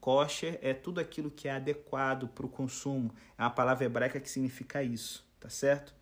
Kosher 0.00 0.58
é 0.62 0.74
tudo 0.74 1.00
aquilo 1.00 1.30
que 1.30 1.48
é 1.48 1.52
adequado 1.52 2.28
para 2.28 2.44
o 2.44 2.48
consumo. 2.48 3.14
É 3.38 3.42
uma 3.42 3.50
palavra 3.50 3.84
hebraica 3.84 4.20
que 4.20 4.28
significa 4.28 4.82
isso, 4.82 5.26
tá 5.40 5.48
certo? 5.48 5.94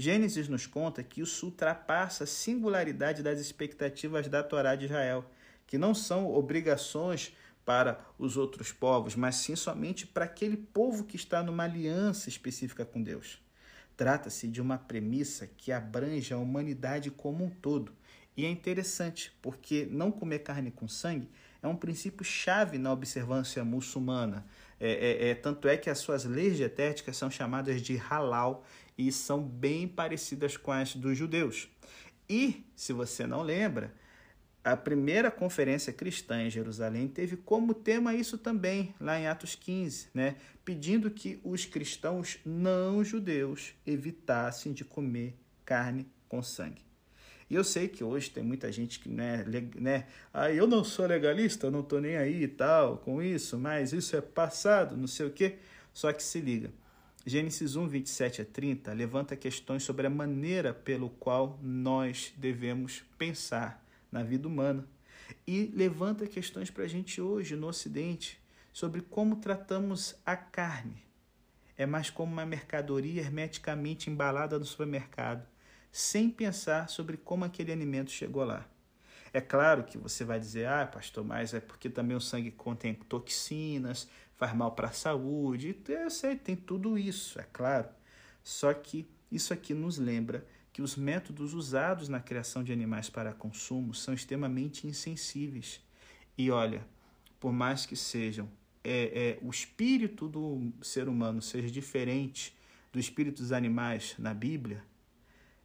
Gênesis 0.00 0.48
nos 0.48 0.66
conta 0.66 1.02
que 1.02 1.20
isso 1.20 1.44
ultrapassa 1.44 2.24
a 2.24 2.26
singularidade 2.26 3.22
das 3.22 3.38
expectativas 3.38 4.28
da 4.28 4.42
Torá 4.42 4.74
de 4.74 4.86
Israel, 4.86 5.30
que 5.66 5.76
não 5.76 5.94
são 5.94 6.34
obrigações 6.34 7.36
para 7.66 8.00
os 8.18 8.38
outros 8.38 8.72
povos, 8.72 9.14
mas 9.14 9.36
sim 9.36 9.54
somente 9.54 10.06
para 10.06 10.24
aquele 10.24 10.56
povo 10.56 11.04
que 11.04 11.16
está 11.16 11.42
numa 11.42 11.64
aliança 11.64 12.30
específica 12.30 12.82
com 12.82 13.02
Deus. 13.02 13.42
Trata-se 13.94 14.48
de 14.48 14.62
uma 14.62 14.78
premissa 14.78 15.46
que 15.46 15.70
abrange 15.70 16.32
a 16.32 16.38
humanidade 16.38 17.10
como 17.10 17.44
um 17.44 17.50
todo. 17.50 17.92
E 18.34 18.46
é 18.46 18.48
interessante, 18.48 19.30
porque 19.42 19.86
não 19.90 20.10
comer 20.10 20.38
carne 20.38 20.70
com 20.70 20.88
sangue 20.88 21.28
é 21.62 21.68
um 21.68 21.76
princípio 21.76 22.24
chave 22.24 22.78
na 22.78 22.90
observância 22.90 23.62
muçulmana. 23.62 24.46
É, 24.78 24.92
é, 24.92 25.28
é, 25.28 25.34
tanto 25.34 25.68
é 25.68 25.76
que 25.76 25.90
as 25.90 25.98
suas 25.98 26.24
leis 26.24 26.56
dietéticas 26.56 27.18
são 27.18 27.30
chamadas 27.30 27.82
de 27.82 27.96
halal 27.96 28.64
e 29.00 29.10
são 29.10 29.42
bem 29.42 29.88
parecidas 29.88 30.58
com 30.58 30.70
as 30.70 30.94
dos 30.94 31.16
judeus. 31.16 31.68
E, 32.28 32.66
se 32.76 32.92
você 32.92 33.26
não 33.26 33.42
lembra, 33.42 33.94
a 34.62 34.76
primeira 34.76 35.30
conferência 35.30 35.90
cristã 35.90 36.42
em 36.42 36.50
Jerusalém 36.50 37.08
teve 37.08 37.38
como 37.38 37.72
tema 37.72 38.14
isso 38.14 38.36
também, 38.36 38.94
lá 39.00 39.18
em 39.18 39.26
Atos 39.26 39.54
15, 39.54 40.08
né? 40.12 40.36
pedindo 40.62 41.10
que 41.10 41.40
os 41.42 41.64
cristãos 41.64 42.38
não 42.44 43.02
judeus 43.02 43.72
evitassem 43.86 44.74
de 44.74 44.84
comer 44.84 45.34
carne 45.64 46.06
com 46.28 46.42
sangue. 46.42 46.84
E 47.48 47.54
eu 47.54 47.64
sei 47.64 47.88
que 47.88 48.04
hoje 48.04 48.30
tem 48.30 48.44
muita 48.44 48.70
gente 48.70 49.00
que, 49.00 49.08
né, 49.08 49.44
né 49.76 50.06
ah, 50.32 50.52
eu 50.52 50.66
não 50.66 50.84
sou 50.84 51.06
legalista, 51.06 51.66
eu 51.66 51.70
não 51.70 51.80
estou 51.80 52.02
nem 52.02 52.16
aí 52.16 52.42
e 52.42 52.48
tal 52.48 52.98
com 52.98 53.22
isso, 53.22 53.58
mas 53.58 53.94
isso 53.94 54.14
é 54.14 54.20
passado, 54.20 54.94
não 54.94 55.06
sei 55.06 55.26
o 55.26 55.30
quê. 55.30 55.56
Só 55.92 56.12
que 56.12 56.22
se 56.22 56.38
liga, 56.38 56.70
Gênesis 57.26 57.76
1, 57.76 57.86
27 57.86 58.40
a 58.40 58.44
30 58.46 58.92
levanta 58.94 59.36
questões 59.36 59.82
sobre 59.82 60.06
a 60.06 60.10
maneira 60.10 60.72
pelo 60.72 61.10
qual 61.10 61.58
nós 61.62 62.32
devemos 62.34 63.04
pensar 63.18 63.84
na 64.10 64.22
vida 64.22 64.48
humana. 64.48 64.86
E 65.46 65.70
levanta 65.74 66.26
questões 66.26 66.70
para 66.70 66.84
a 66.84 66.88
gente 66.88 67.20
hoje 67.20 67.54
no 67.56 67.68
Ocidente 67.68 68.40
sobre 68.72 69.02
como 69.02 69.36
tratamos 69.36 70.16
a 70.24 70.34
carne. 70.34 71.04
É 71.76 71.84
mais 71.84 72.08
como 72.08 72.32
uma 72.32 72.46
mercadoria 72.46 73.20
hermeticamente 73.20 74.08
embalada 74.08 74.58
no 74.58 74.64
supermercado, 74.64 75.46
sem 75.92 76.30
pensar 76.30 76.88
sobre 76.88 77.18
como 77.18 77.44
aquele 77.44 77.70
alimento 77.70 78.10
chegou 78.10 78.44
lá. 78.44 78.66
É 79.32 79.40
claro 79.40 79.84
que 79.84 79.96
você 79.96 80.24
vai 80.24 80.40
dizer, 80.40 80.66
ah, 80.66 80.86
pastor, 80.86 81.24
mas 81.24 81.54
é 81.54 81.60
porque 81.60 81.88
também 81.88 82.16
o 82.16 82.20
sangue 82.20 82.50
contém 82.50 82.94
toxinas, 82.94 84.08
faz 84.40 84.54
mal 84.54 84.72
para 84.72 84.88
a 84.88 84.92
saúde. 84.92 85.78
Eu 85.86 86.08
sei, 86.08 86.34
tem 86.34 86.56
tudo 86.56 86.96
isso, 86.96 87.38
é 87.38 87.46
claro. 87.52 87.90
Só 88.42 88.72
que 88.72 89.06
isso 89.30 89.52
aqui 89.52 89.74
nos 89.74 89.98
lembra 89.98 90.46
que 90.72 90.80
os 90.80 90.96
métodos 90.96 91.52
usados 91.52 92.08
na 92.08 92.20
criação 92.20 92.64
de 92.64 92.72
animais 92.72 93.10
para 93.10 93.34
consumo 93.34 93.92
são 93.92 94.14
extremamente 94.14 94.86
insensíveis. 94.86 95.82
E 96.38 96.50
olha, 96.50 96.86
por 97.38 97.52
mais 97.52 97.84
que 97.84 97.94
sejam 97.94 98.48
é, 98.82 99.36
é, 99.38 99.38
o 99.42 99.50
espírito 99.50 100.26
do 100.26 100.72
ser 100.80 101.06
humano 101.06 101.42
seja 101.42 101.70
diferente 101.70 102.56
do 102.90 102.98
espírito 102.98 103.42
dos 103.42 103.52
animais 103.52 104.14
na 104.18 104.32
Bíblia, 104.32 104.82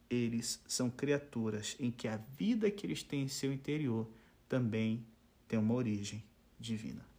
eles 0.10 0.62
são 0.68 0.90
criaturas 0.90 1.78
em 1.80 1.90
que 1.92 2.10
a 2.10 2.18
vida 2.18 2.70
que 2.70 2.86
eles 2.86 3.04
têm 3.04 3.24
em 3.24 3.30
seu 3.30 3.54
interior 3.54 4.06
também 4.50 5.06
tem 5.48 5.58
uma 5.58 5.74
origem 5.74 6.22
divina. 6.60 7.15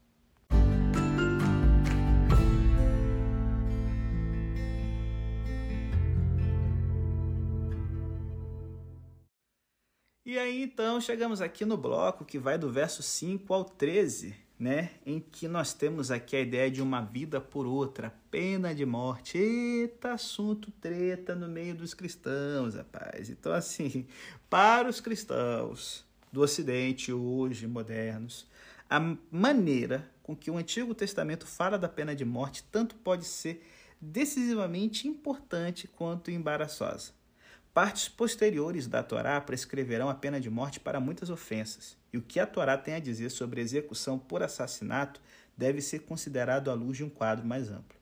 E 10.26 10.37
aí 10.40 10.64
então 10.64 11.00
chegamos 11.00 11.40
aqui 11.40 11.64
no 11.64 11.76
bloco 11.76 12.25
que 12.25 12.37
vai 12.37 12.59
do 12.59 12.68
verso 12.68 13.00
5 13.00 13.54
ao 13.54 13.64
13, 13.64 14.35
né? 14.59 14.90
Em 15.06 15.21
que 15.21 15.47
nós 15.47 15.73
temos 15.73 16.11
aqui 16.11 16.35
a 16.35 16.40
ideia 16.40 16.68
de 16.68 16.83
uma 16.83 17.00
vida 17.00 17.40
por 17.40 17.64
outra, 17.64 18.12
pena 18.28 18.75
de 18.75 18.85
morte. 18.85 19.38
Eita, 19.38 20.14
assunto 20.14 20.73
treta 20.80 21.37
no 21.37 21.47
meio 21.47 21.76
dos 21.76 21.95
cristãos, 21.95 22.75
rapaz. 22.75 23.30
Então, 23.30 23.52
assim, 23.52 24.04
para 24.50 24.88
os 24.88 25.00
cristãos 25.00 26.04
do 26.33 26.40
Ocidente 26.40 27.12
hoje, 27.12 27.68
modernos, 27.68 28.49
a 28.90 28.99
maneira 29.30 30.11
com 30.25 30.35
que 30.35 30.50
o 30.50 30.56
Antigo 30.56 30.92
Testamento 30.92 31.47
fala 31.47 31.78
da 31.78 31.88
pena 31.88 32.16
de 32.16 32.25
morte 32.25 32.64
tanto 32.73 32.97
pode 32.97 33.25
ser 33.25 33.64
decisivamente 34.00 35.06
importante 35.06 35.87
quanto 35.87 36.33
embaraçosa. 36.33 37.15
Partes 37.76 38.09
posteriores 38.09 38.87
da 38.87 39.02
Torá 39.02 39.38
prescreverão 39.38 40.09
a 40.09 40.14
pena 40.14 40.40
de 40.40 40.49
morte 40.49 40.80
para 40.80 40.99
muitas 40.99 41.28
ofensas, 41.28 41.95
e 42.11 42.16
o 42.16 42.23
que 42.23 42.40
a 42.40 42.47
Torá 42.47 42.78
tem 42.78 42.95
a 42.95 42.99
dizer 42.99 43.28
sobre 43.28 43.61
execução 43.61 44.18
por 44.18 44.42
assassinato 44.42 45.21
deve 45.54 45.83
ser 45.83 45.99
considerado 45.99 46.71
à 46.71 46.73
luz 46.73 46.97
de 46.97 47.04
um 47.04 47.11
quadro 47.11 47.47
mais 47.47 47.71
amplo. 47.71 47.99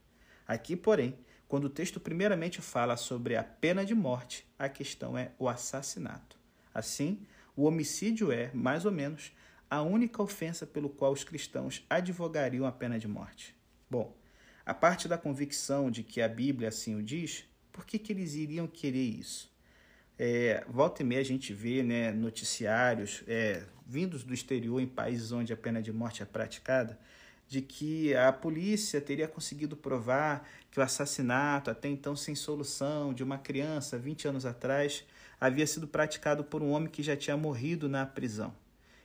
Aqui, 0.47 0.77
porém, 0.77 1.19
quando 1.45 1.65
o 1.65 1.69
texto 1.69 1.99
primeiramente 1.99 2.61
fala 2.61 2.95
sobre 2.95 3.35
a 3.35 3.43
pena 3.43 3.83
de 3.83 3.93
morte, 3.93 4.47
a 4.57 4.69
questão 4.69 5.17
é 5.17 5.33
o 5.37 5.49
assassinato. 5.49 6.39
Assim, 6.73 7.27
o 7.53 7.65
homicídio 7.65 8.31
é, 8.31 8.51
mais 8.53 8.85
ou 8.85 8.93
menos, 8.93 9.33
a 9.69 9.81
única 9.81 10.23
ofensa 10.23 10.65
pelo 10.65 10.87
qual 10.87 11.11
os 11.11 11.25
cristãos 11.25 11.85
advogariam 11.89 12.65
a 12.65 12.71
pena 12.71 12.97
de 12.97 13.09
morte. 13.09 13.53
Bom, 13.89 14.15
a 14.65 14.73
parte 14.73 15.09
da 15.09 15.17
convicção 15.17 15.91
de 15.91 16.01
que 16.01 16.21
a 16.21 16.29
Bíblia 16.29 16.69
assim 16.69 16.95
o 16.95 17.03
diz, 17.03 17.43
por 17.73 17.85
que, 17.85 17.99
que 17.99 18.13
eles 18.13 18.35
iriam 18.35 18.67
querer 18.67 19.03
isso? 19.03 19.53
É, 20.17 20.63
volta 20.69 21.01
e 21.01 21.05
meia 21.05 21.21
a 21.21 21.25
gente 21.25 21.53
vê 21.53 21.83
né, 21.83 22.11
noticiários 22.11 23.23
é, 23.27 23.63
vindos 23.85 24.23
do 24.23 24.33
exterior 24.33 24.79
em 24.81 24.87
países 24.87 25.31
onde 25.31 25.51
a 25.51 25.57
pena 25.57 25.81
de 25.81 25.91
morte 25.91 26.23
é 26.23 26.25
praticada, 26.25 26.97
de 27.47 27.61
que 27.61 28.15
a 28.15 28.31
polícia 28.31 28.99
teria 29.01 29.27
conseguido 29.27 29.75
provar 29.75 30.47
que 30.71 30.79
o 30.79 30.83
assassinato, 30.83 31.69
até 31.69 31.87
então 31.89 32.15
sem 32.15 32.33
solução, 32.33 33.13
de 33.13 33.23
uma 33.23 33.37
criança 33.37 33.97
20 33.97 34.29
anos 34.29 34.45
atrás, 34.45 35.03
havia 35.39 35.67
sido 35.67 35.87
praticado 35.87 36.43
por 36.43 36.63
um 36.63 36.71
homem 36.71 36.89
que 36.89 37.03
já 37.03 37.15
tinha 37.15 37.37
morrido 37.37 37.87
na 37.89 38.05
prisão. 38.05 38.55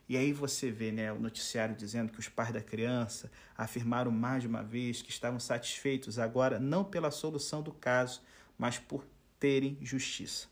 E 0.09 0.17
aí 0.17 0.33
você 0.33 0.71
vê 0.71 0.91
né, 0.91 1.13
o 1.13 1.21
noticiário 1.21 1.75
dizendo 1.75 2.11
que 2.11 2.19
os 2.19 2.29
pais 2.29 2.53
da 2.53 2.61
criança 2.61 3.31
afirmaram 3.57 4.11
mais 4.11 4.43
de 4.43 4.49
uma 4.49 4.63
vez 4.63 5.03
que 5.03 5.11
estavam 5.11 5.39
satisfeitos 5.39 6.19
agora 6.19 6.59
não 6.59 6.83
pela 6.83 7.11
solução 7.11 7.63
do 7.63 7.73
caso, 7.73 8.23
mas 8.59 8.79
por 8.79 9.07
terem 9.39 9.79
justiça. 9.81 10.49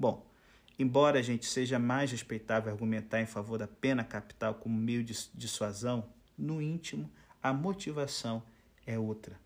Bom, 0.00 0.26
embora 0.78 1.18
a 1.18 1.22
gente 1.22 1.44
seja 1.44 1.78
mais 1.78 2.10
respeitável 2.10 2.72
argumentar 2.72 3.20
em 3.20 3.26
favor 3.26 3.58
da 3.58 3.68
pena 3.68 4.02
capital 4.02 4.54
como 4.54 4.74
meio 4.74 5.04
de 5.04 5.14
dissuasão, 5.34 6.06
no 6.38 6.62
íntimo 6.62 7.10
a 7.42 7.52
motivação 7.52 8.42
é 8.86 8.98
outra. 8.98 9.38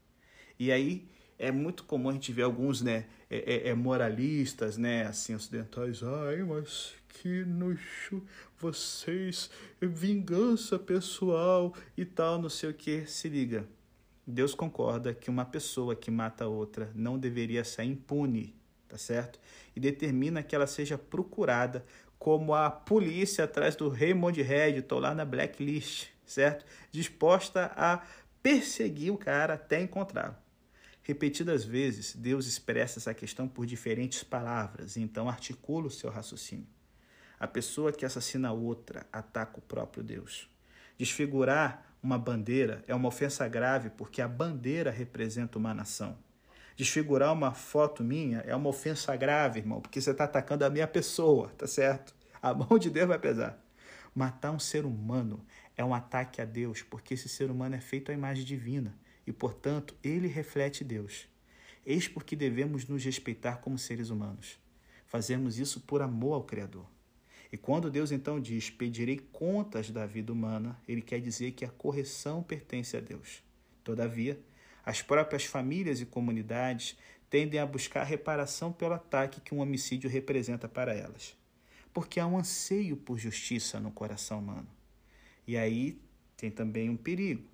E 0.56 0.70
aí 0.70 1.08
é 1.40 1.50
muito 1.50 1.82
comum 1.82 2.08
a 2.08 2.12
gente 2.12 2.32
ver 2.32 2.42
alguns 2.42 2.82
né, 2.82 3.06
é, 3.28 3.66
é, 3.66 3.68
é 3.70 3.75
moralistas, 3.75 4.76
né, 4.76 5.04
assim, 5.06 5.34
ocidentais, 5.34 6.04
ai, 6.04 6.44
mas 6.44 6.94
que 7.08 7.44
nojo, 7.44 8.25
vocês, 8.56 9.50
vingança 9.80 10.78
pessoal 10.78 11.75
e 11.96 12.04
tal, 12.04 12.40
não 12.40 12.49
sei 12.49 12.70
o 12.70 12.75
que, 12.75 13.06
se 13.06 13.28
liga. 13.28 13.66
Deus 14.25 14.54
concorda 14.54 15.12
que 15.12 15.30
uma 15.30 15.44
pessoa 15.44 15.96
que 15.96 16.12
mata 16.12 16.46
outra 16.46 16.92
não 16.94 17.18
deveria 17.18 17.64
sair 17.64 17.88
impune 17.88 18.54
tá 18.94 18.98
certo? 18.98 19.40
E 19.74 19.80
determina 19.80 20.40
que 20.40 20.54
ela 20.54 20.68
seja 20.68 20.96
procurada 20.96 21.84
como 22.16 22.54
a 22.54 22.70
polícia 22.70 23.44
atrás 23.44 23.74
do 23.74 23.88
Raymond 23.88 24.40
Redditor 24.40 25.00
lá 25.00 25.12
na 25.12 25.24
blacklist, 25.24 26.10
certo? 26.24 26.64
Disposta 26.92 27.72
a 27.76 28.04
perseguir 28.40 29.12
o 29.12 29.18
cara 29.18 29.54
até 29.54 29.80
encontrá-lo. 29.80 30.36
Repetidas 31.02 31.64
vezes, 31.64 32.14
Deus 32.14 32.46
expressa 32.46 33.00
essa 33.00 33.12
questão 33.12 33.48
por 33.48 33.66
diferentes 33.66 34.22
palavras 34.22 34.96
então 34.96 35.28
articula 35.28 35.88
o 35.88 35.90
seu 35.90 36.08
raciocínio. 36.08 36.68
A 37.38 37.48
pessoa 37.48 37.92
que 37.92 38.06
assassina 38.06 38.52
outra 38.52 39.04
ataca 39.12 39.58
o 39.58 39.62
próprio 39.62 40.04
Deus. 40.04 40.48
Desfigurar 40.96 41.96
uma 42.00 42.16
bandeira 42.16 42.84
é 42.86 42.94
uma 42.94 43.08
ofensa 43.08 43.48
grave 43.48 43.90
porque 43.90 44.22
a 44.22 44.28
bandeira 44.28 44.92
representa 44.92 45.58
uma 45.58 45.74
nação. 45.74 46.16
Desfigurar 46.76 47.33
uma 47.33 47.52
foto 47.52 48.02
minha 48.02 48.38
é 48.40 48.54
uma 48.54 48.69
ofensa 48.69 49.14
grave, 49.14 49.61
irmão, 49.61 49.81
porque 49.81 50.00
você 50.00 50.11
está 50.11 50.25
atacando 50.25 50.64
a 50.64 50.71
minha 50.71 50.88
pessoa, 50.88 51.49
tá 51.57 51.66
certo? 51.66 52.14
A 52.43 52.52
mão 52.52 52.78
de 52.78 52.90
Deus 52.90 53.09
vai 53.09 53.19
pesar. 53.19 53.62
Matar 54.14 54.50
um 54.50 54.59
ser 54.59 54.85
humano 54.85 55.45
é 55.76 55.85
um 55.85 55.95
ataque 55.95 56.40
a 56.40 56.45
Deus, 56.45 56.83
porque 56.83 57.14
esse 57.14 57.28
ser 57.28 57.50
humano 57.50 57.76
é 57.76 57.81
feito 57.81 58.11
à 58.11 58.14
imagem 58.14 58.45
divina 58.45 58.97
e, 59.26 59.33
portanto, 59.33 59.95
ele 60.02 60.26
reflete 60.26 60.85
Deus. 60.85 61.28
Eis 61.87 62.09
porque 62.09 62.35
devemos 62.35 62.87
nos 62.87 63.04
respeitar 63.04 63.57
como 63.59 63.78
seres 63.78 64.11
humanos. 64.11 64.59
Fazemos 65.07 65.59
isso 65.59 65.81
por 65.81 66.02
amor 66.02 66.35
ao 66.35 66.45
Criador. 66.45 66.87
E 67.52 67.57
quando 67.57 67.90
Deus 67.90 68.11
então 68.11 68.40
diz: 68.40 68.69
Pedirei 68.69 69.19
contas 69.33 69.90
da 69.90 70.07
vida 70.07 70.33
humana, 70.33 70.76
ele 70.88 71.02
quer 71.02 71.21
dizer 71.21 71.52
que 71.52 71.64
a 71.64 71.71
correção 71.71 72.43
pertence 72.43 72.97
a 72.97 73.00
Deus. 73.00 73.43
Todavia, 73.85 74.40
as 74.85 75.03
próprias 75.03 75.45
famílias 75.45 76.00
e 76.00 76.07
comunidades 76.07 76.99
tendem 77.31 77.59
a 77.61 77.67
buscar 77.67 78.05
reparação 78.05 78.73
pelo 78.73 78.95
ataque 78.95 79.41
que 79.41 79.55
um 79.55 79.61
homicídio 79.61 80.11
representa 80.11 80.69
para 80.69 80.95
elas. 80.95 81.37
Porque 81.93 82.21
há 82.21 82.26
um 82.26 82.38
anseio 82.38 82.97
por 82.97 83.19
justiça 83.19 83.81
no 83.81 83.91
coração 83.91 84.41
humano. 84.41 84.69
E 85.47 85.57
aí 85.57 85.99
tem 86.37 86.50
também 86.50 86.91
um 86.91 86.97
perigo. 86.97 87.49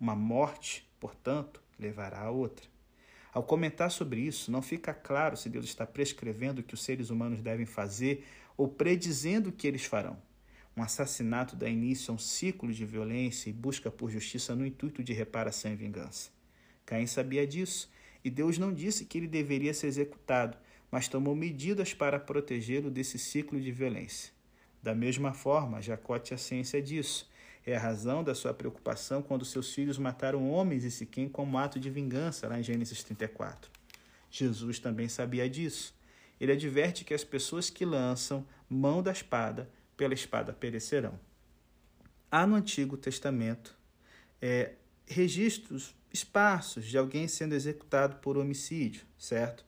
Uma 0.00 0.14
morte 0.14 0.88
portanto, 0.98 1.62
levará 1.78 2.20
a 2.20 2.30
outra. 2.30 2.66
Ao 3.32 3.42
comentar 3.42 3.90
sobre 3.90 4.20
isso, 4.20 4.50
não 4.50 4.62
fica 4.62 4.92
claro 4.92 5.36
se 5.36 5.48
Deus 5.48 5.64
está 5.64 5.86
prescrevendo 5.86 6.60
o 6.60 6.64
que 6.64 6.74
os 6.74 6.82
seres 6.82 7.10
humanos 7.10 7.42
devem 7.42 7.66
fazer 7.66 8.26
ou 8.56 8.68
predizendo 8.68 9.50
o 9.50 9.52
que 9.52 9.66
eles 9.66 9.84
farão. 9.84 10.16
Um 10.76 10.82
assassinato 10.82 11.56
dá 11.56 11.68
início 11.68 12.10
a 12.10 12.14
um 12.14 12.18
ciclo 12.18 12.72
de 12.72 12.84
violência 12.84 13.50
e 13.50 13.52
busca 13.52 13.90
por 13.90 14.10
justiça 14.10 14.54
no 14.54 14.66
intuito 14.66 15.02
de 15.02 15.12
reparação 15.12 15.72
e 15.72 15.76
vingança. 15.76 16.30
Caim 16.88 17.06
sabia 17.06 17.46
disso, 17.46 17.90
e 18.24 18.30
Deus 18.30 18.56
não 18.56 18.72
disse 18.72 19.04
que 19.04 19.18
ele 19.18 19.28
deveria 19.28 19.74
ser 19.74 19.88
executado, 19.88 20.56
mas 20.90 21.06
tomou 21.06 21.36
medidas 21.36 21.92
para 21.92 22.18
protegê-lo 22.18 22.90
desse 22.90 23.18
ciclo 23.18 23.60
de 23.60 23.70
violência. 23.70 24.32
Da 24.82 24.94
mesma 24.94 25.34
forma, 25.34 25.82
Jacó 25.82 26.18
tinha 26.18 26.38
ciência 26.38 26.80
disso 26.80 27.28
é 27.70 27.76
a 27.76 27.80
razão 27.80 28.24
da 28.24 28.34
sua 28.34 28.54
preocupação 28.54 29.20
quando 29.20 29.44
seus 29.44 29.74
filhos 29.74 29.98
mataram 29.98 30.50
homens 30.50 30.84
e 30.84 30.90
Siquém 30.90 31.28
como 31.28 31.58
ato 31.58 31.78
de 31.78 31.90
vingança, 31.90 32.48
lá 32.48 32.58
em 32.58 32.62
Gênesis 32.62 33.02
34. 33.04 33.70
Jesus 34.30 34.78
também 34.78 35.08
sabia 35.08 35.48
disso. 35.50 35.94
Ele 36.40 36.52
adverte 36.52 37.04
que 37.04 37.12
as 37.12 37.24
pessoas 37.24 37.68
que 37.68 37.84
lançam 37.84 38.46
mão 38.70 39.02
da 39.02 39.12
espada, 39.12 39.68
pela 39.96 40.14
espada 40.14 40.52
perecerão. 40.52 41.20
Há 42.30 42.46
no 42.46 42.54
Antigo 42.54 42.96
Testamento 42.96 43.76
é, 44.40 44.72
registros 45.06 45.94
esparsos 46.12 46.84
de 46.86 46.96
alguém 46.96 47.28
sendo 47.28 47.54
executado 47.54 48.16
por 48.16 48.36
homicídio, 48.38 49.02
certo? 49.18 49.64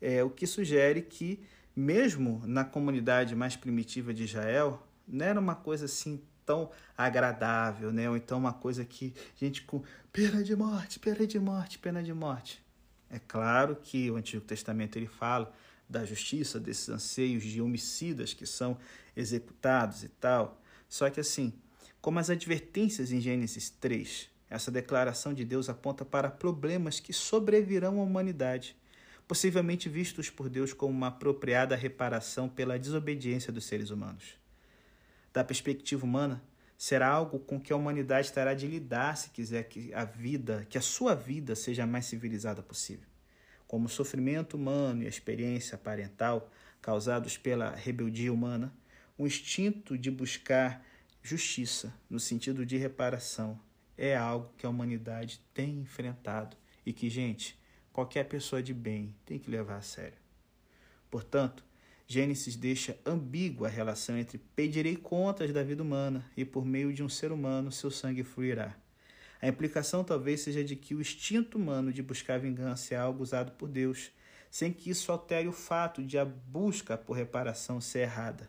É, 0.00 0.22
o 0.22 0.30
que 0.30 0.46
sugere 0.46 1.02
que, 1.02 1.40
mesmo 1.74 2.42
na 2.46 2.64
comunidade 2.64 3.34
mais 3.34 3.56
primitiva 3.56 4.12
de 4.12 4.24
Israel, 4.24 4.82
não 5.06 5.24
era 5.24 5.40
uma 5.40 5.54
coisa 5.54 5.86
assim 5.86 6.20
tão 6.44 6.70
agradável, 6.96 7.92
né? 7.92 8.08
Ou 8.08 8.16
então 8.16 8.38
uma 8.38 8.52
coisa 8.52 8.84
que 8.84 9.12
gente 9.36 9.62
com 9.62 9.82
pena 10.12 10.42
de 10.42 10.56
morte, 10.56 10.98
pena 10.98 11.26
de 11.26 11.38
morte, 11.38 11.78
pena 11.78 12.02
de 12.02 12.14
morte. 12.14 12.62
É 13.10 13.18
claro 13.18 13.76
que 13.76 14.10
o 14.10 14.16
Antigo 14.16 14.44
Testamento 14.44 14.96
ele 14.96 15.06
fala 15.06 15.52
da 15.88 16.04
justiça, 16.04 16.60
desses 16.60 16.88
anseios 16.88 17.42
de 17.42 17.60
homicidas 17.60 18.34
que 18.34 18.46
são 18.46 18.78
executados 19.16 20.04
e 20.04 20.08
tal. 20.08 20.60
Só 20.88 21.08
que 21.08 21.20
assim, 21.20 21.52
como 22.00 22.18
as 22.18 22.30
advertências 22.30 23.10
em 23.10 23.20
Gênesis 23.20 23.70
3, 23.70 24.28
essa 24.50 24.70
declaração 24.70 25.34
de 25.34 25.44
Deus 25.44 25.68
aponta 25.68 26.04
para 26.04 26.30
problemas 26.30 27.00
que 27.00 27.12
sobrevirão 27.12 28.00
à 28.00 28.02
humanidade, 28.02 28.76
possivelmente 29.26 29.88
vistos 29.88 30.30
por 30.30 30.48
Deus 30.48 30.72
como 30.72 30.92
uma 30.92 31.08
apropriada 31.08 31.76
reparação 31.76 32.48
pela 32.48 32.78
desobediência 32.78 33.52
dos 33.52 33.64
seres 33.64 33.90
humanos 33.90 34.38
da 35.32 35.44
perspectiva 35.44 36.04
humana, 36.04 36.42
será 36.76 37.08
algo 37.08 37.38
com 37.38 37.60
que 37.60 37.72
a 37.72 37.76
humanidade 37.76 38.32
terá 38.32 38.54
de 38.54 38.66
lidar 38.66 39.16
se 39.16 39.30
quiser 39.30 39.64
que 39.64 39.92
a 39.94 40.04
vida, 40.04 40.66
que 40.68 40.78
a 40.78 40.80
sua 40.80 41.14
vida 41.14 41.54
seja 41.54 41.84
a 41.84 41.86
mais 41.86 42.06
civilizada 42.06 42.62
possível. 42.62 43.06
Como 43.66 43.86
o 43.86 43.88
sofrimento 43.88 44.56
humano 44.56 45.02
e 45.02 45.06
a 45.06 45.08
experiência 45.08 45.76
parental 45.78 46.50
causados 46.80 47.36
pela 47.36 47.70
rebeldia 47.70 48.32
humana, 48.32 48.72
o 49.16 49.26
instinto 49.26 49.98
de 49.98 50.10
buscar 50.10 50.84
justiça, 51.22 51.92
no 52.08 52.18
sentido 52.18 52.64
de 52.64 52.76
reparação, 52.76 53.60
é 53.98 54.16
algo 54.16 54.52
que 54.56 54.64
a 54.64 54.70
humanidade 54.70 55.40
tem 55.52 55.80
enfrentado 55.80 56.56
e 56.86 56.92
que, 56.92 57.10
gente, 57.10 57.58
qualquer 57.92 58.24
pessoa 58.24 58.62
de 58.62 58.72
bem 58.72 59.14
tem 59.26 59.38
que 59.38 59.50
levar 59.50 59.76
a 59.76 59.82
sério. 59.82 60.16
Portanto, 61.10 61.64
Gênesis 62.06 62.56
deixa 62.56 62.96
ambígua 63.04 63.66
a 63.66 63.70
relação 63.70 64.16
entre 64.16 64.38
pedirei 64.38 64.96
contas 64.96 65.52
da 65.52 65.62
vida 65.62 65.82
humana 65.82 66.24
e 66.36 66.44
por 66.44 66.64
meio 66.64 66.92
de 66.92 67.02
um 67.02 67.08
ser 67.08 67.32
humano 67.32 67.72
seu 67.72 67.90
sangue 67.90 68.22
fluirá. 68.22 68.74
A 69.42 69.48
implicação 69.48 70.02
talvez 70.02 70.40
seja 70.40 70.64
de 70.64 70.74
que 70.74 70.94
o 70.94 71.00
instinto 71.00 71.58
humano 71.58 71.92
de 71.92 72.02
buscar 72.02 72.38
vingança 72.38 72.94
é 72.94 72.98
algo 72.98 73.22
usado 73.22 73.52
por 73.52 73.68
Deus, 73.68 74.10
sem 74.50 74.72
que 74.72 74.90
isso 74.90 75.12
altere 75.12 75.48
o 75.48 75.52
fato 75.52 76.02
de 76.02 76.18
a 76.18 76.24
busca 76.24 76.96
por 76.96 77.12
reparação 77.14 77.80
ser 77.80 78.00
errada. 78.00 78.48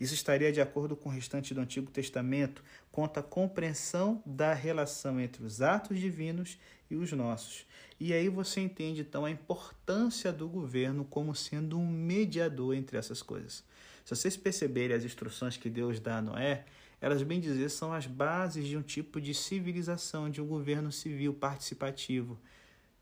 Isso 0.00 0.14
estaria 0.14 0.52
de 0.52 0.60
acordo 0.60 0.96
com 0.96 1.08
o 1.08 1.12
restante 1.12 1.54
do 1.54 1.60
Antigo 1.60 1.90
Testamento 1.90 2.62
quanto 2.90 3.18
à 3.18 3.22
compreensão 3.22 4.22
da 4.26 4.52
relação 4.52 5.20
entre 5.20 5.44
os 5.44 5.62
atos 5.62 5.98
divinos 5.98 6.58
e 6.90 6.96
os 6.96 7.12
nossos, 7.12 7.64
e 7.98 8.12
aí 8.12 8.28
você 8.28 8.60
entende 8.60 9.00
então 9.00 9.24
a 9.24 9.30
importância 9.30 10.32
do 10.32 10.48
governo 10.48 11.04
como 11.04 11.34
sendo 11.34 11.78
um 11.78 11.86
mediador 11.86 12.74
entre 12.74 12.98
essas 12.98 13.22
coisas. 13.22 13.64
Se 14.04 14.14
vocês 14.14 14.36
perceberem 14.36 14.96
as 14.96 15.04
instruções 15.04 15.56
que 15.56 15.70
Deus 15.70 15.98
dá 16.00 16.18
a 16.18 16.22
Noé, 16.22 16.64
elas 17.00 17.22
bem 17.22 17.40
dizer 17.40 17.70
são 17.70 17.92
as 17.92 18.06
bases 18.06 18.66
de 18.66 18.76
um 18.76 18.82
tipo 18.82 19.20
de 19.20 19.32
civilização, 19.32 20.28
de 20.28 20.40
um 20.40 20.46
governo 20.46 20.90
civil 20.90 21.32
participativo. 21.32 22.38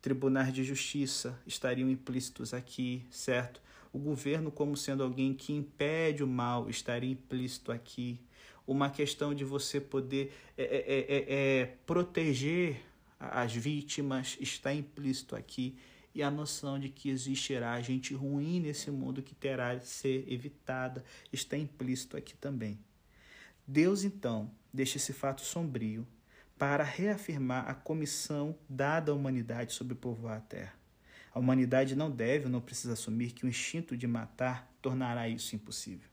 Tribunais 0.01 0.53
de 0.53 0.63
justiça 0.63 1.39
estariam 1.47 1.89
implícitos 1.89 2.53
aqui, 2.53 3.07
certo? 3.11 3.61
O 3.93 3.99
governo, 3.99 4.51
como 4.51 4.77
sendo 4.77 5.03
alguém 5.03 5.35
que 5.35 5.53
impede 5.53 6.25
o 6.25 6.27
mal, 6.27 6.71
estaria 6.71 7.11
implícito 7.11 7.71
aqui. 7.71 8.21
Uma 8.67 8.89
questão 8.89 9.35
de 9.35 9.45
você 9.45 9.81
poder 9.81 10.33
é, 10.57 10.63
é, 10.63 10.99
é, 10.99 11.61
é 11.61 11.67
proteger 11.85 12.81
as 13.19 13.55
vítimas, 13.55 14.37
está 14.41 14.73
implícito 14.73 15.37
aqui, 15.37 15.77
e 16.15 16.23
a 16.23 16.31
noção 16.31 16.79
de 16.79 16.89
que 16.89 17.09
existirá 17.09 17.81
gente 17.81 18.15
ruim 18.15 18.61
nesse 18.61 18.91
mundo 18.91 19.23
que 19.23 19.35
terá 19.35 19.75
de 19.75 19.87
ser 19.87 20.31
evitada 20.31 21.05
está 21.33 21.57
implícito 21.57 22.17
aqui 22.17 22.35
também. 22.35 22.79
Deus, 23.67 24.05
então, 24.05 24.51
deixa 24.73 24.99
esse 24.99 25.13
fato 25.13 25.41
sombrio 25.43 26.07
para 26.59 26.85
reafirmar 26.85 27.69
a 27.69 27.75
comissão 27.75 28.57
dada 28.69 29.13
à 29.13 29.15
humanidade 29.15 29.73
sobre 29.73 29.95
povoar 29.95 30.39
a 30.39 30.41
terra. 30.41 30.82
A 31.35 31.39
humanidade 31.39 31.97
não 31.97 32.11
deve 32.11 32.45
ou 32.45 32.51
não 32.51 32.61
precisa 32.61 32.93
assumir 32.93 33.33
que 33.33 33.45
o 33.45 33.49
instinto 33.49 33.97
de 33.97 34.07
matar 34.07 34.71
tornará 34.83 35.29
isso 35.29 35.57
impossível. 35.57 36.09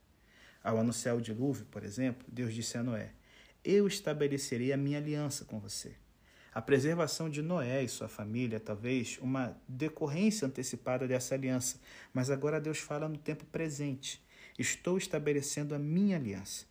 Ao 0.62 0.78
anunciar 0.78 1.16
o 1.16 1.20
dilúvio, 1.20 1.66
por 1.66 1.84
exemplo, 1.84 2.26
Deus 2.28 2.54
disse 2.54 2.78
a 2.78 2.82
Noé: 2.82 3.12
Eu 3.62 3.86
estabelecerei 3.86 4.72
a 4.72 4.76
minha 4.76 4.98
aliança 4.98 5.44
com 5.44 5.58
você. 5.58 5.94
A 6.52 6.60
preservação 6.60 7.30
de 7.30 7.42
Noé 7.42 7.84
e 7.84 7.88
sua 7.88 8.08
família, 8.08 8.58
talvez 8.58 9.18
uma 9.22 9.56
decorrência 9.68 10.48
antecipada 10.48 11.06
dessa 11.06 11.34
aliança, 11.34 11.78
mas 12.12 12.28
agora 12.28 12.60
Deus 12.60 12.78
fala 12.78 13.08
no 13.08 13.16
tempo 13.16 13.44
presente. 13.46 14.20
Estou 14.58 14.98
estabelecendo 14.98 15.74
a 15.74 15.78
minha 15.78 16.16
aliança. 16.16 16.69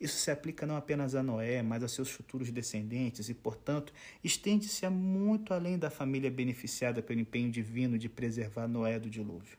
Isso 0.00 0.16
se 0.16 0.30
aplica 0.30 0.66
não 0.66 0.76
apenas 0.76 1.14
a 1.14 1.22
Noé, 1.22 1.62
mas 1.62 1.82
a 1.82 1.88
seus 1.88 2.10
futuros 2.10 2.50
descendentes 2.50 3.28
e, 3.28 3.34
portanto, 3.34 3.92
estende-se 4.24 4.86
a 4.86 4.90
muito 4.90 5.52
além 5.52 5.78
da 5.78 5.90
família 5.90 6.30
beneficiada 6.30 7.02
pelo 7.02 7.20
empenho 7.20 7.50
divino 7.50 7.98
de 7.98 8.08
preservar 8.08 8.66
Noé 8.66 8.98
do 8.98 9.10
dilúvio. 9.10 9.58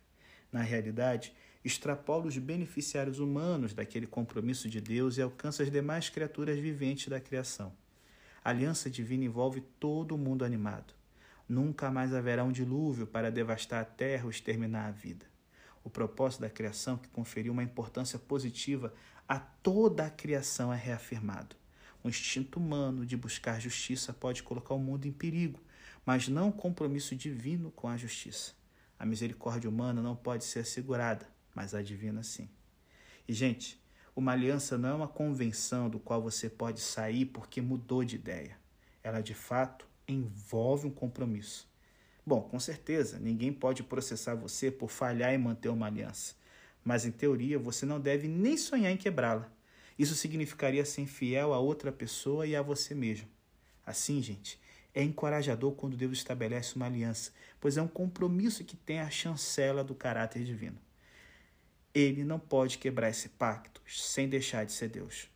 Na 0.51 0.63
realidade, 0.63 1.32
extrapola 1.63 2.25
os 2.25 2.38
beneficiários 2.39 3.19
humanos 3.19 3.71
daquele 3.71 4.08
compromisso 4.08 4.67
de 4.67 4.82
Deus 4.82 5.17
e 5.17 5.21
alcança 5.21 5.62
as 5.62 5.69
demais 5.69 6.10
criaturas 6.10 6.58
viventes 6.58 7.08
da 7.08 7.19
criação. 7.19 7.71
A 8.43 8.49
aliança 8.49 8.89
divina 8.89 9.23
envolve 9.23 9.62
todo 9.80 10.15
o 10.15 10.17
mundo 10.17 10.43
animado. 10.43 10.95
Nunca 11.47 11.91
mais 11.91 12.15
haverá 12.15 12.43
um 12.43 12.51
dilúvio 12.51 13.06
para 13.06 13.30
devastar 13.30 13.82
a 13.82 13.86
terra 13.86 14.23
ou 14.23 14.32
exterminar 14.32 14.88
a 14.88 14.91
vida. 14.91 15.25
O 15.84 15.89
propósito 15.89 16.41
da 16.41 16.49
criação, 16.49 16.97
que 16.97 17.10
conferiu 17.10 17.54
uma 17.54 17.63
importância 17.63 18.17
positiva 18.17 18.93
a 19.32 19.39
toda 19.39 20.06
a 20.06 20.10
criação, 20.10 20.74
é 20.74 20.76
reafirmado. 20.76 21.56
O 22.04 22.10
instinto 22.10 22.60
humano 22.60 23.06
de 23.06 23.15
buscar 23.15 23.62
justiça 23.62 24.12
pode 24.12 24.44
colocar 24.44 24.74
o 24.74 24.78
mundo 24.78 25.06
em 25.06 25.12
perigo, 25.13 25.58
mas 26.06 26.28
não 26.28 26.50
um 26.50 26.52
compromisso 26.52 27.15
divino 27.15 27.72
com 27.72 27.88
a 27.88 27.96
justiça. 27.96 28.52
A 29.00 29.06
misericórdia 29.06 29.70
humana 29.70 30.02
não 30.02 30.17
pode 30.17 30.44
ser 30.44 30.60
assegurada, 30.60 31.26
mas 31.56 31.74
a 31.74 31.82
divina 31.82 32.22
sim. 32.24 32.50
E, 33.26 33.32
gente, 33.32 33.82
uma 34.13 34.34
aliança 34.34 34.78
não 34.78 34.89
é 34.89 34.94
uma 34.96 35.08
convenção 35.08 35.89
do 35.89 35.98
qual 35.98 36.22
você 36.22 36.50
pode 36.50 36.82
sair 36.82 37.24
porque 37.24 37.62
mudou 37.62 38.04
de 38.04 38.17
ideia. 38.17 38.58
Ela, 39.02 39.22
de 39.22 39.34
fato, 39.34 39.88
envolve 40.06 40.88
um 40.88 40.91
compromisso. 40.91 41.72
Bom, 42.26 42.41
com 42.41 42.60
certeza, 42.60 43.17
ninguém 43.17 43.54
pode 43.54 43.82
processar 43.82 44.36
você 44.36 44.70
por 44.70 44.91
falhar 44.91 45.34
em 45.34 45.38
manter 45.38 45.70
uma 45.70 45.88
aliança. 45.88 46.36
Mas, 46.84 47.06
em 47.06 47.12
teoria, 47.12 47.60
você 47.60 47.86
não 47.86 48.00
deve 48.00 48.28
nem 48.28 48.58
sonhar 48.58 48.91
em 48.91 48.98
quebrá-la. 48.98 49.52
Isso 49.98 50.15
significaria 50.15 50.84
ser 50.84 51.02
infiel 51.02 51.54
a 51.54 51.60
outra 51.60 51.91
pessoa 51.91 52.48
e 52.48 52.56
a 52.56 52.62
você 52.62 52.96
mesmo. 52.96 53.28
Assim, 53.86 54.22
gente, 54.22 54.60
é 54.94 55.04
encorajador 55.04 55.74
quando 55.74 55.96
Deus 55.96 56.17
estabelece 56.17 56.76
uma 56.76 56.86
aliança, 56.86 57.32
pois 57.60 57.78
é 57.78 57.82
um 57.82 57.88
compromisso 57.88 58.63
que 58.63 58.76
tem 58.76 59.00
a 59.00 59.10
chancela 59.10 59.84
do 59.84 59.96
caráter 59.96 60.44
divino. 60.44 60.78
Ele 61.94 62.24
não 62.24 62.39
pode 62.39 62.78
quebrar 62.78 63.10
esse 63.10 63.30
pacto 63.30 63.82
sem 63.88 64.28
deixar 64.28 64.65
de 64.65 64.72
ser 64.72 64.89
Deus. 64.89 65.30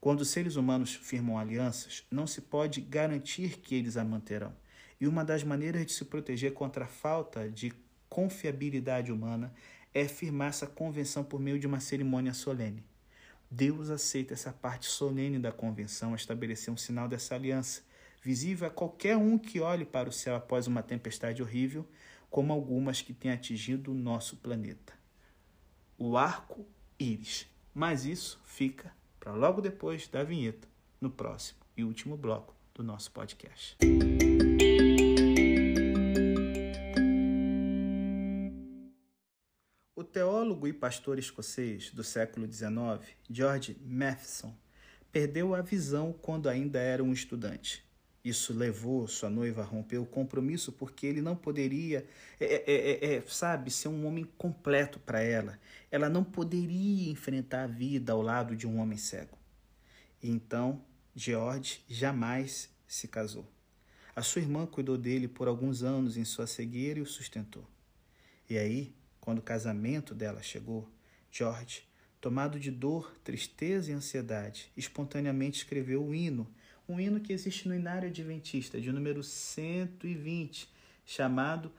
Quando 0.00 0.20
os 0.20 0.28
seres 0.28 0.56
humanos 0.56 0.94
firmam 0.94 1.38
alianças, 1.38 2.04
não 2.10 2.26
se 2.26 2.42
pode 2.42 2.80
garantir 2.82 3.58
que 3.58 3.74
eles 3.74 3.96
a 3.96 4.04
manterão. 4.04 4.54
E 5.00 5.06
uma 5.06 5.24
das 5.24 5.42
maneiras 5.42 5.86
de 5.86 5.92
se 5.92 6.04
proteger 6.04 6.52
contra 6.52 6.84
a 6.84 6.88
falta 6.88 7.48
de 7.48 7.72
confiabilidade 8.08 9.10
humana 9.10 9.52
é 9.94 10.08
firmar 10.08 10.48
essa 10.48 10.66
convenção 10.66 11.22
por 11.22 11.40
meio 11.40 11.58
de 11.58 11.66
uma 11.66 11.78
cerimônia 11.78 12.34
solene. 12.34 12.84
Deus 13.48 13.88
aceita 13.88 14.34
essa 14.34 14.52
parte 14.52 14.86
solene 14.86 15.38
da 15.38 15.52
convenção 15.52 16.12
a 16.12 16.16
estabelecer 16.16 16.74
um 16.74 16.76
sinal 16.76 17.06
dessa 17.06 17.36
aliança, 17.36 17.82
visível 18.20 18.66
a 18.66 18.70
qualquer 18.70 19.16
um 19.16 19.38
que 19.38 19.60
olhe 19.60 19.84
para 19.84 20.08
o 20.08 20.12
céu 20.12 20.34
após 20.34 20.66
uma 20.66 20.82
tempestade 20.82 21.40
horrível, 21.40 21.86
como 22.28 22.52
algumas 22.52 23.00
que 23.00 23.14
têm 23.14 23.30
atingido 23.30 23.92
o 23.92 23.94
nosso 23.94 24.36
planeta. 24.38 24.92
O 25.96 26.16
arco-íris. 26.16 27.46
Mas 27.72 28.04
isso 28.04 28.40
fica 28.44 28.92
para 29.20 29.32
logo 29.32 29.60
depois 29.60 30.08
da 30.08 30.22
vinheta, 30.24 30.66
no 31.00 31.10
próximo 31.10 31.60
e 31.76 31.84
último 31.84 32.16
bloco 32.16 32.54
do 32.74 32.82
nosso 32.82 33.10
podcast. 33.10 33.76
Teólogo 40.14 40.68
e 40.68 40.72
pastor 40.72 41.18
escocês 41.18 41.90
do 41.90 42.04
século 42.04 42.46
XIX, 42.46 43.04
George 43.28 43.76
Matheson, 43.84 44.54
perdeu 45.10 45.56
a 45.56 45.60
visão 45.60 46.12
quando 46.12 46.48
ainda 46.48 46.78
era 46.78 47.02
um 47.02 47.12
estudante. 47.12 47.84
Isso 48.24 48.54
levou 48.54 49.08
sua 49.08 49.28
noiva 49.28 49.62
a 49.62 49.64
romper 49.64 49.98
o 49.98 50.06
compromisso 50.06 50.70
porque 50.70 51.04
ele 51.04 51.20
não 51.20 51.34
poderia, 51.34 52.06
é, 52.38 52.44
é, 52.44 52.90
é, 52.92 53.14
é 53.16 53.22
sabe, 53.22 53.72
ser 53.72 53.88
um 53.88 54.06
homem 54.06 54.24
completo 54.38 55.00
para 55.00 55.20
ela. 55.20 55.58
Ela 55.90 56.08
não 56.08 56.22
poderia 56.22 57.10
enfrentar 57.10 57.64
a 57.64 57.66
vida 57.66 58.12
ao 58.12 58.22
lado 58.22 58.54
de 58.54 58.68
um 58.68 58.78
homem 58.78 58.96
cego. 58.96 59.36
E 60.22 60.30
então, 60.30 60.80
George 61.14 61.82
jamais 61.88 62.70
se 62.86 63.08
casou. 63.08 63.50
A 64.14 64.22
sua 64.22 64.42
irmã 64.42 64.64
cuidou 64.64 64.96
dele 64.96 65.26
por 65.26 65.48
alguns 65.48 65.82
anos 65.82 66.16
em 66.16 66.24
sua 66.24 66.46
cegueira 66.46 67.00
e 67.00 67.02
o 67.02 67.06
sustentou. 67.06 67.68
E 68.48 68.56
aí, 68.56 68.94
quando 69.24 69.38
o 69.38 69.42
casamento 69.42 70.14
dela 70.14 70.42
chegou, 70.42 70.86
George, 71.30 71.88
tomado 72.20 72.60
de 72.60 72.70
dor, 72.70 73.10
tristeza 73.24 73.90
e 73.90 73.94
ansiedade, 73.94 74.70
espontaneamente 74.76 75.56
escreveu 75.56 76.04
o 76.04 76.14
hino, 76.14 76.46
um 76.86 77.00
hino 77.00 77.18
que 77.18 77.32
existe 77.32 77.66
no 77.66 77.74
Inário 77.74 78.10
Adventista, 78.10 78.78
de 78.78 78.92
número 78.92 79.22
120, 79.22 80.70
chamado 81.06 81.72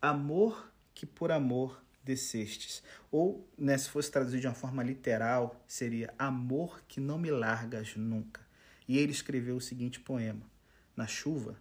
Amor 0.00 0.72
que 0.94 1.04
por 1.04 1.32
amor 1.32 1.82
descestes. 2.04 2.84
Ou, 3.10 3.50
né, 3.58 3.76
se 3.76 3.88
fosse 3.88 4.08
traduzido 4.08 4.42
de 4.42 4.46
uma 4.46 4.54
forma 4.54 4.84
literal, 4.84 5.60
seria 5.66 6.14
Amor 6.16 6.84
que 6.86 7.00
não 7.00 7.18
me 7.18 7.32
largas 7.32 7.96
nunca. 7.96 8.40
E 8.86 8.96
ele 8.96 9.10
escreveu 9.10 9.56
o 9.56 9.60
seguinte 9.60 9.98
poema: 9.98 10.48
Na 10.96 11.08
chuva, 11.08 11.58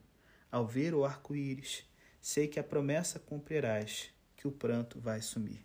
ao 0.51 0.67
ver 0.67 0.93
o 0.93 1.03
arco-íris, 1.03 1.83
sei 2.21 2.47
que 2.47 2.59
a 2.59 2.63
promessa 2.63 3.17
cumprirás 3.17 4.13
que 4.41 4.47
o 4.47 4.51
pranto 4.51 4.99
vai 4.99 5.21
sumir. 5.21 5.63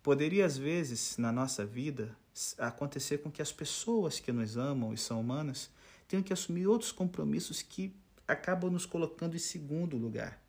Poderia, 0.00 0.46
às 0.46 0.56
vezes, 0.56 1.16
na 1.18 1.32
nossa 1.32 1.66
vida, 1.66 2.16
acontecer 2.56 3.18
com 3.18 3.32
que 3.32 3.42
as 3.42 3.50
pessoas 3.50 4.20
que 4.20 4.30
nos 4.30 4.56
amam 4.56 4.94
e 4.94 4.96
são 4.96 5.20
humanas 5.20 5.68
tenham 6.06 6.22
que 6.22 6.32
assumir 6.32 6.68
outros 6.68 6.92
compromissos 6.92 7.62
que 7.62 7.92
acabam 8.28 8.70
nos 8.70 8.86
colocando 8.86 9.34
em 9.34 9.40
segundo 9.40 9.96
lugar. 9.96 10.40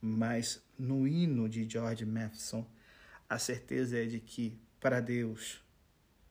Mas 0.00 0.62
no 0.78 1.06
hino 1.06 1.46
de 1.46 1.68
George 1.68 2.06
Matheson, 2.06 2.66
a 3.28 3.38
certeza 3.38 3.98
é 3.98 4.06
de 4.06 4.18
que, 4.18 4.58
para 4.80 5.00
Deus, 5.00 5.62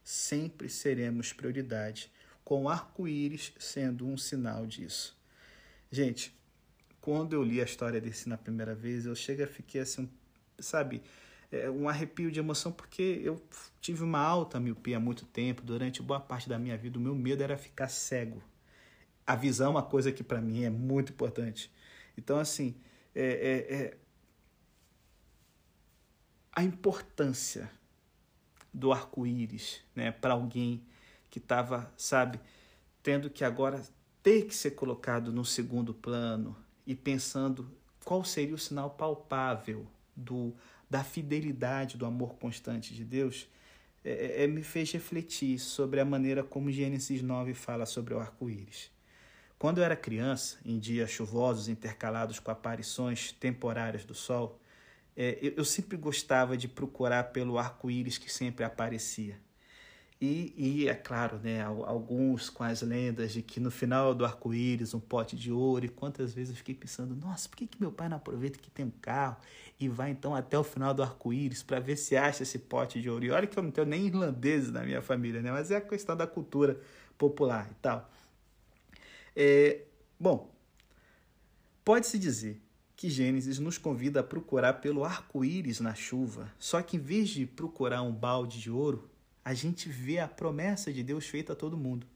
sempre 0.04 0.70
seremos 0.70 1.32
prioridade, 1.32 2.12
com 2.44 2.68
arco-íris 2.68 3.54
sendo 3.60 4.08
um 4.08 4.18
sinal 4.18 4.66
disso. 4.66 5.16
Gente, 5.92 6.36
quando 7.00 7.34
eu 7.34 7.44
li 7.44 7.62
a 7.62 7.64
história 7.64 8.02
desse 8.02 8.28
na 8.28 8.38
primeira 8.38 8.74
vez, 8.74 9.06
eu 9.06 9.16
cheguei 9.16 9.46
a 9.46 9.48
ficar 9.48 9.82
assim 9.82 10.02
um 10.02 10.23
sabe, 10.60 11.02
é 11.52 11.70
um 11.70 11.88
arrepio 11.88 12.32
de 12.32 12.40
emoção, 12.40 12.72
porque 12.72 13.22
eu 13.24 13.42
tive 13.80 14.04
uma 14.04 14.20
alta 14.20 14.60
miopia 14.60 14.98
há 14.98 15.00
muito 15.00 15.26
tempo, 15.26 15.62
durante 15.62 16.02
boa 16.02 16.20
parte 16.20 16.50
da 16.50 16.58
minha 16.58 16.78
vida, 16.78 16.98
o 16.98 17.02
meu 17.02 17.16
medo 17.16 17.44
era 17.44 17.58
ficar 17.58 17.88
cego. 17.90 18.42
A 19.26 19.36
visão 19.36 19.68
é 19.68 19.70
uma 19.70 19.84
coisa 19.84 20.12
que 20.12 20.24
para 20.24 20.42
mim 20.42 20.64
é 20.64 20.70
muito 20.70 21.12
importante. 21.14 21.72
Então, 22.18 22.40
assim, 22.40 22.76
é, 23.14 23.24
é, 23.24 23.76
é 23.76 23.98
a 26.52 26.64
importância 26.64 27.70
do 28.74 28.92
arco-íris 28.92 29.82
né, 29.96 30.12
para 30.12 30.34
alguém 30.34 30.84
que 31.30 31.40
estava, 31.40 31.92
sabe, 31.96 32.40
tendo 33.02 33.30
que 33.30 33.44
agora 33.44 33.84
ter 34.22 34.46
que 34.46 34.56
ser 34.56 34.72
colocado 34.72 35.32
no 35.32 35.44
segundo 35.44 35.94
plano 35.94 36.56
e 36.86 36.96
pensando 36.96 37.72
qual 38.04 38.24
seria 38.24 38.56
o 38.56 38.60
sinal 38.60 38.92
palpável 38.92 39.88
do, 40.16 40.54
da 40.90 41.04
fidelidade, 41.04 41.98
do 41.98 42.06
amor 42.06 42.36
constante 42.36 42.94
de 42.94 43.04
Deus, 43.04 43.48
é, 44.04 44.12
é, 44.12 44.44
é, 44.44 44.48
me 44.48 44.64
fez 44.64 44.92
refletir 44.92 45.58
sobre 45.60 46.00
a 46.00 46.06
maneira 46.06 46.44
como 46.44 46.72
Gênesis 46.72 47.22
9 47.22 47.54
fala 47.54 47.86
sobre 47.86 48.14
o 48.14 48.20
arco-íris. 48.20 48.92
Quando 49.58 49.78
eu 49.78 49.84
era 49.84 49.96
criança, 49.96 50.58
em 50.66 50.78
dias 50.78 51.10
chuvosos 51.10 51.70
intercalados 51.70 52.38
com 52.38 52.52
aparições 52.52 53.32
temporárias 53.32 54.04
do 54.04 54.14
sol, 54.14 54.60
é, 55.16 55.38
eu, 55.42 55.54
eu 55.58 55.66
sempre 55.66 55.96
gostava 55.96 56.58
de 56.58 56.68
procurar 56.68 57.26
pelo 57.32 57.58
arco-íris 57.58 58.18
que 58.18 58.32
sempre 58.32 58.66
aparecia. 58.66 59.40
E, 60.26 60.54
e, 60.56 60.88
é 60.88 60.94
claro, 60.94 61.38
né, 61.40 61.62
alguns 61.64 62.50
com 62.50 62.64
as 62.64 62.82
lendas 62.82 63.34
de 63.34 63.42
que 63.42 63.60
no 63.60 63.70
final 63.70 64.16
do 64.16 64.24
arco-íris 64.24 64.94
um 64.94 65.00
pote 65.00 65.36
de 65.36 65.52
ouro. 65.52 65.86
E 65.86 65.90
quantas 65.90 66.34
vezes 66.34 66.52
eu 66.52 66.56
fiquei 66.56 66.74
pensando, 66.74 67.14
nossa, 67.16 67.50
por 67.50 67.58
que, 67.58 67.68
que 67.68 67.80
meu 67.80 67.92
pai 67.92 68.08
não 68.08 68.16
aproveita 68.16 68.58
que 68.58 68.72
tem 68.72 68.86
um 68.86 68.92
carro 69.02 69.36
e 69.80 69.88
vai 69.90 70.12
então 70.12 70.36
até 70.36 70.58
o 70.58 70.64
final 70.64 70.94
do 70.94 71.04
arco-íris 71.04 71.64
para 71.64 71.80
ver 71.80 71.98
se 71.98 72.16
acha 72.16 72.44
esse 72.44 72.60
pote 72.60 73.02
de 73.02 73.10
ouro? 73.10 73.26
E 73.26 73.32
olha 73.32 73.48
que 73.48 73.58
eu 73.58 73.64
não 73.64 73.72
tenho 73.72 73.88
nem 73.88 74.06
irlandeses 74.08 74.72
na 74.72 74.84
minha 74.84 75.02
família, 75.02 75.42
né? 75.42 75.52
Mas 75.52 75.72
é 75.72 75.78
a 75.78 75.82
questão 75.82 76.16
da 76.16 76.28
cultura 76.28 76.80
popular 77.18 77.70
e 77.72 77.76
tal. 77.76 78.10
É, 79.36 79.82
bom, 80.20 80.52
pode-se 81.84 82.18
dizer 82.18 82.62
que 82.96 83.10
Gênesis 83.10 83.60
nos 83.60 83.78
convida 83.78 84.22
a 84.22 84.24
procurar 84.24 84.74
pelo 84.76 85.04
arco-íris 85.04 85.80
na 85.80 85.94
chuva, 85.94 86.52
só 86.60 86.82
que 86.82 86.98
em 86.98 87.00
vez 87.00 87.30
de 87.30 87.46
procurar 87.46 88.02
um 88.02 88.14
balde 88.14 88.62
de 88.62 88.72
ouro, 88.72 89.10
a 89.44 89.54
gente 89.54 89.90
vê 89.90 90.20
a 90.20 90.28
promessa 90.28 90.94
de 90.94 91.04
Deus 91.04 91.28
feita 91.28 91.54
a 91.54 91.56
todo 91.56 91.76
mundo. 91.76 92.08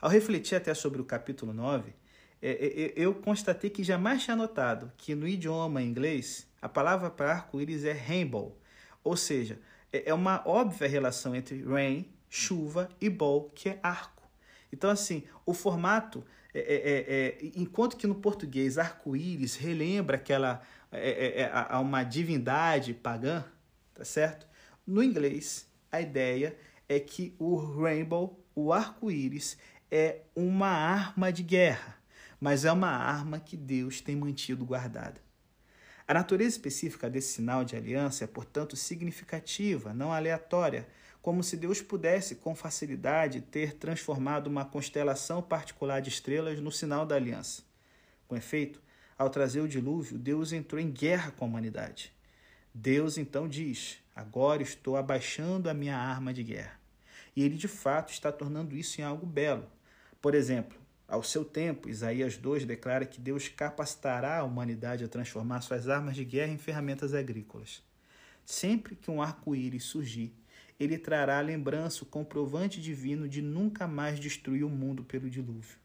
Ao 0.00 0.10
refletir 0.10 0.54
até 0.54 0.74
sobre 0.74 1.00
o 1.00 1.04
capítulo 1.04 1.52
9, 1.52 1.90
é, 1.90 1.92
é, 1.92 1.94
é, 1.94 2.07
eu 2.40 3.14
constatei 3.14 3.68
que 3.68 3.82
jamais 3.82 4.22
tinha 4.22 4.36
notado 4.36 4.92
que 4.96 5.14
no 5.14 5.26
idioma 5.26 5.82
inglês 5.82 6.46
a 6.62 6.68
palavra 6.68 7.10
para 7.10 7.32
arco-íris 7.32 7.84
é 7.84 7.92
rainbow, 7.92 8.56
ou 9.02 9.16
seja, 9.16 9.58
é 9.92 10.12
uma 10.12 10.42
óbvia 10.46 10.88
relação 10.88 11.34
entre 11.34 11.62
rain, 11.62 12.06
chuva, 12.28 12.88
e 13.00 13.08
bow, 13.08 13.50
que 13.54 13.70
é 13.70 13.78
arco. 13.82 14.22
Então, 14.72 14.90
assim, 14.90 15.24
o 15.46 15.54
formato, 15.54 16.24
é, 16.52 16.60
é, 16.60 17.46
é, 17.46 17.52
enquanto 17.56 17.96
que 17.96 18.06
no 18.06 18.14
português 18.14 18.78
arco-íris 18.78 19.56
relembra 19.56 20.16
aquela 20.16 20.62
a 21.52 21.80
uma 21.80 22.02
divindade 22.02 22.94
pagã, 22.94 23.44
tá 23.94 24.04
certo? 24.04 24.46
No 24.86 25.02
inglês, 25.02 25.68
a 25.92 26.00
ideia 26.00 26.56
é 26.88 26.98
que 26.98 27.34
o 27.38 27.56
rainbow, 27.56 28.42
o 28.54 28.72
arco-íris, 28.72 29.58
é 29.90 30.20
uma 30.34 30.68
arma 30.68 31.30
de 31.32 31.42
guerra, 31.42 31.97
mas 32.40 32.64
é 32.64 32.72
uma 32.72 32.90
arma 32.90 33.40
que 33.40 33.56
Deus 33.56 34.00
tem 34.00 34.16
mantido 34.16 34.64
guardada. 34.64 35.20
A 36.06 36.14
natureza 36.14 36.56
específica 36.56 37.10
desse 37.10 37.34
sinal 37.34 37.64
de 37.64 37.76
aliança 37.76 38.24
é, 38.24 38.26
portanto, 38.26 38.76
significativa, 38.76 39.92
não 39.92 40.12
aleatória, 40.12 40.88
como 41.20 41.42
se 41.42 41.56
Deus 41.56 41.82
pudesse, 41.82 42.36
com 42.36 42.54
facilidade, 42.54 43.42
ter 43.42 43.74
transformado 43.74 44.46
uma 44.46 44.64
constelação 44.64 45.42
particular 45.42 46.00
de 46.00 46.08
estrelas 46.08 46.60
no 46.60 46.72
sinal 46.72 47.04
da 47.04 47.16
aliança. 47.16 47.62
Com 48.26 48.36
efeito, 48.36 48.80
Ao 49.18 49.28
trazer 49.28 49.60
o 49.60 49.66
dilúvio, 49.66 50.16
Deus 50.16 50.52
entrou 50.52 50.80
em 50.80 50.92
guerra 50.92 51.32
com 51.32 51.44
a 51.44 51.48
humanidade. 51.48 52.12
Deus 52.72 53.18
então 53.18 53.48
diz: 53.48 53.98
Agora 54.14 54.62
estou 54.62 54.96
abaixando 54.96 55.68
a 55.68 55.74
minha 55.74 55.98
arma 55.98 56.32
de 56.32 56.44
guerra. 56.44 56.78
E 57.34 57.42
ele 57.42 57.56
de 57.56 57.66
fato 57.66 58.12
está 58.12 58.30
tornando 58.30 58.76
isso 58.76 59.00
em 59.00 59.04
algo 59.04 59.26
belo. 59.26 59.66
Por 60.22 60.36
exemplo, 60.36 60.77
ao 61.08 61.22
seu 61.22 61.42
tempo, 61.42 61.88
Isaías 61.88 62.36
2 62.36 62.66
declara 62.66 63.06
que 63.06 63.18
Deus 63.18 63.48
capacitará 63.48 64.38
a 64.38 64.44
humanidade 64.44 65.04
a 65.04 65.08
transformar 65.08 65.62
suas 65.62 65.88
armas 65.88 66.14
de 66.14 66.22
guerra 66.22 66.52
em 66.52 66.58
ferramentas 66.58 67.14
agrícolas. 67.14 67.82
Sempre 68.44 68.94
que 68.94 69.10
um 69.10 69.22
arco-íris 69.22 69.84
surgir, 69.84 70.34
ele 70.78 70.98
trará 70.98 71.38
a 71.38 71.42
lembrança, 71.42 72.04
o 72.04 72.06
comprovante 72.06 72.78
divino 72.78 73.26
de 73.26 73.40
nunca 73.40 73.88
mais 73.88 74.20
destruir 74.20 74.64
o 74.64 74.68
mundo 74.68 75.02
pelo 75.02 75.30
dilúvio. 75.30 75.78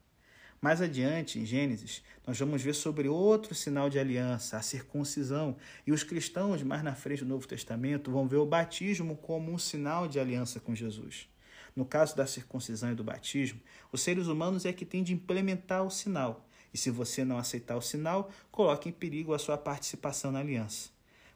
Mais 0.62 0.82
adiante, 0.82 1.40
em 1.40 1.46
Gênesis, 1.46 2.04
nós 2.28 2.38
vamos 2.38 2.62
ver 2.62 2.76
sobre 2.76 3.08
outro 3.08 3.56
sinal 3.56 3.90
de 3.90 4.00
aliança, 4.00 4.58
a 4.58 4.62
circuncisão, 4.62 5.56
e 5.88 5.94
os 5.94 6.04
cristãos, 6.04 6.62
mais 6.64 6.84
na 6.84 6.96
frente 6.96 7.24
do 7.24 7.30
Novo 7.30 7.48
Testamento, 7.48 8.12
vão 8.12 8.28
ver 8.28 8.38
o 8.38 8.46
batismo 8.46 9.16
como 9.16 9.52
um 9.52 9.58
sinal 9.58 10.06
de 10.06 10.20
aliança 10.20 10.60
com 10.60 10.76
Jesus. 10.76 11.30
No 11.76 11.86
caso 11.86 12.16
da 12.16 12.28
circuncisão 12.28 12.92
e 12.92 12.96
do 12.96 13.04
batismo, 13.04 13.60
os 13.92 14.02
seres 14.02 14.28
humanos 14.28 14.66
é 14.66 14.72
que 14.72 14.86
têm 14.86 15.04
de 15.04 15.14
implementar 15.14 15.84
o 15.84 15.90
sinal. 15.90 16.46
E 16.72 16.78
se 16.78 16.92
você 16.92 17.26
não 17.26 17.38
aceitar 17.38 17.76
o 17.76 17.82
sinal, 17.82 18.30
coloque 18.52 18.90
em 18.90 18.92
perigo 18.92 19.34
a 19.34 19.40
sua 19.40 19.58
participação 19.58 20.32
na 20.32 20.40
aliança. 20.40 20.90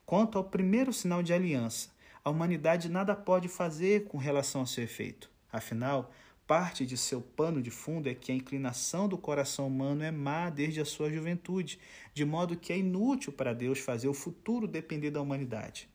Quanto 0.05 0.37
ao 0.37 0.43
primeiro 0.43 0.93
sinal 0.93 1.23
de 1.23 1.33
aliança, 1.33 1.89
a 2.23 2.29
humanidade 2.29 2.89
nada 2.89 3.15
pode 3.15 3.47
fazer 3.47 4.05
com 4.05 4.17
relação 4.17 4.61
ao 4.61 4.67
seu 4.67 4.83
efeito. 4.83 5.29
Afinal, 5.51 6.11
parte 6.45 6.85
de 6.85 6.97
seu 6.97 7.19
pano 7.21 7.61
de 7.61 7.71
fundo 7.71 8.07
é 8.07 8.13
que 8.13 8.31
a 8.31 8.35
inclinação 8.35 9.07
do 9.07 9.17
coração 9.17 9.67
humano 9.67 10.03
é 10.03 10.11
má 10.11 10.49
desde 10.49 10.79
a 10.79 10.85
sua 10.85 11.09
juventude, 11.09 11.79
de 12.13 12.25
modo 12.25 12.55
que 12.55 12.71
é 12.71 12.77
inútil 12.77 13.33
para 13.33 13.53
Deus 13.53 13.79
fazer 13.79 14.07
o 14.07 14.13
futuro 14.13 14.67
depender 14.67 15.11
da 15.11 15.21
humanidade. 15.21 15.89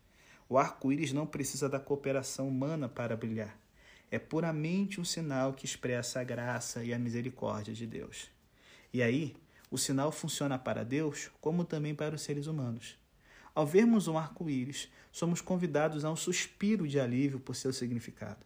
O 0.48 0.58
arco-íris 0.58 1.12
não 1.12 1.26
precisa 1.26 1.68
da 1.68 1.80
cooperação 1.80 2.48
humana 2.48 2.88
para 2.88 3.16
brilhar 3.16 3.61
é 4.12 4.18
puramente 4.18 5.00
um 5.00 5.04
sinal 5.06 5.54
que 5.54 5.64
expressa 5.64 6.20
a 6.20 6.24
graça 6.24 6.84
e 6.84 6.92
a 6.92 6.98
misericórdia 6.98 7.72
de 7.72 7.86
Deus. 7.86 8.28
E 8.92 9.02
aí, 9.02 9.34
o 9.70 9.78
sinal 9.78 10.12
funciona 10.12 10.58
para 10.58 10.84
Deus 10.84 11.30
como 11.40 11.64
também 11.64 11.94
para 11.94 12.14
os 12.14 12.20
seres 12.20 12.46
humanos. 12.46 12.98
Ao 13.54 13.66
vermos 13.66 14.08
um 14.08 14.18
arco-íris, 14.18 14.90
somos 15.10 15.40
convidados 15.40 16.04
a 16.04 16.10
um 16.10 16.16
suspiro 16.16 16.86
de 16.86 17.00
alívio 17.00 17.40
por 17.40 17.56
seu 17.56 17.72
significado. 17.72 18.44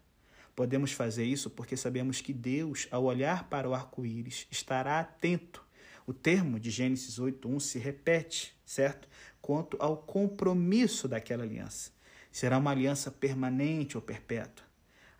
Podemos 0.54 0.92
fazer 0.92 1.24
isso 1.24 1.50
porque 1.50 1.76
sabemos 1.76 2.20
que 2.20 2.32
Deus, 2.32 2.86
ao 2.92 3.02
olhar 3.02 3.48
para 3.48 3.68
o 3.68 3.74
arco-íris, 3.74 4.46
estará 4.48 5.00
atento. 5.00 5.66
O 6.06 6.12
termo 6.14 6.60
de 6.60 6.70
Gênesis 6.70 7.18
8:1 7.18 7.58
se 7.58 7.80
repete, 7.80 8.56
certo? 8.64 9.08
Quanto 9.42 9.76
ao 9.80 9.96
compromisso 9.96 11.08
daquela 11.08 11.42
aliança. 11.42 11.90
Será 12.30 12.56
uma 12.56 12.70
aliança 12.70 13.10
permanente 13.10 13.96
ou 13.96 14.02
perpétua? 14.02 14.65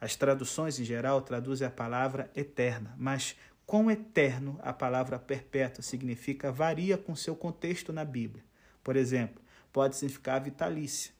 As 0.00 0.14
traduções 0.16 0.78
em 0.78 0.84
geral 0.84 1.22
traduzem 1.22 1.66
a 1.66 1.70
palavra 1.70 2.30
eterna, 2.34 2.94
mas 2.98 3.36
com 3.64 3.90
eterno 3.90 4.58
a 4.62 4.72
palavra 4.72 5.18
perpétua 5.18 5.82
significa 5.82 6.52
varia 6.52 6.96
com 6.96 7.16
seu 7.16 7.34
contexto 7.34 7.92
na 7.92 8.04
Bíblia. 8.04 8.44
Por 8.84 8.94
exemplo, 8.94 9.42
pode 9.72 9.96
significar 9.96 10.40
vitalícia. 10.40 11.12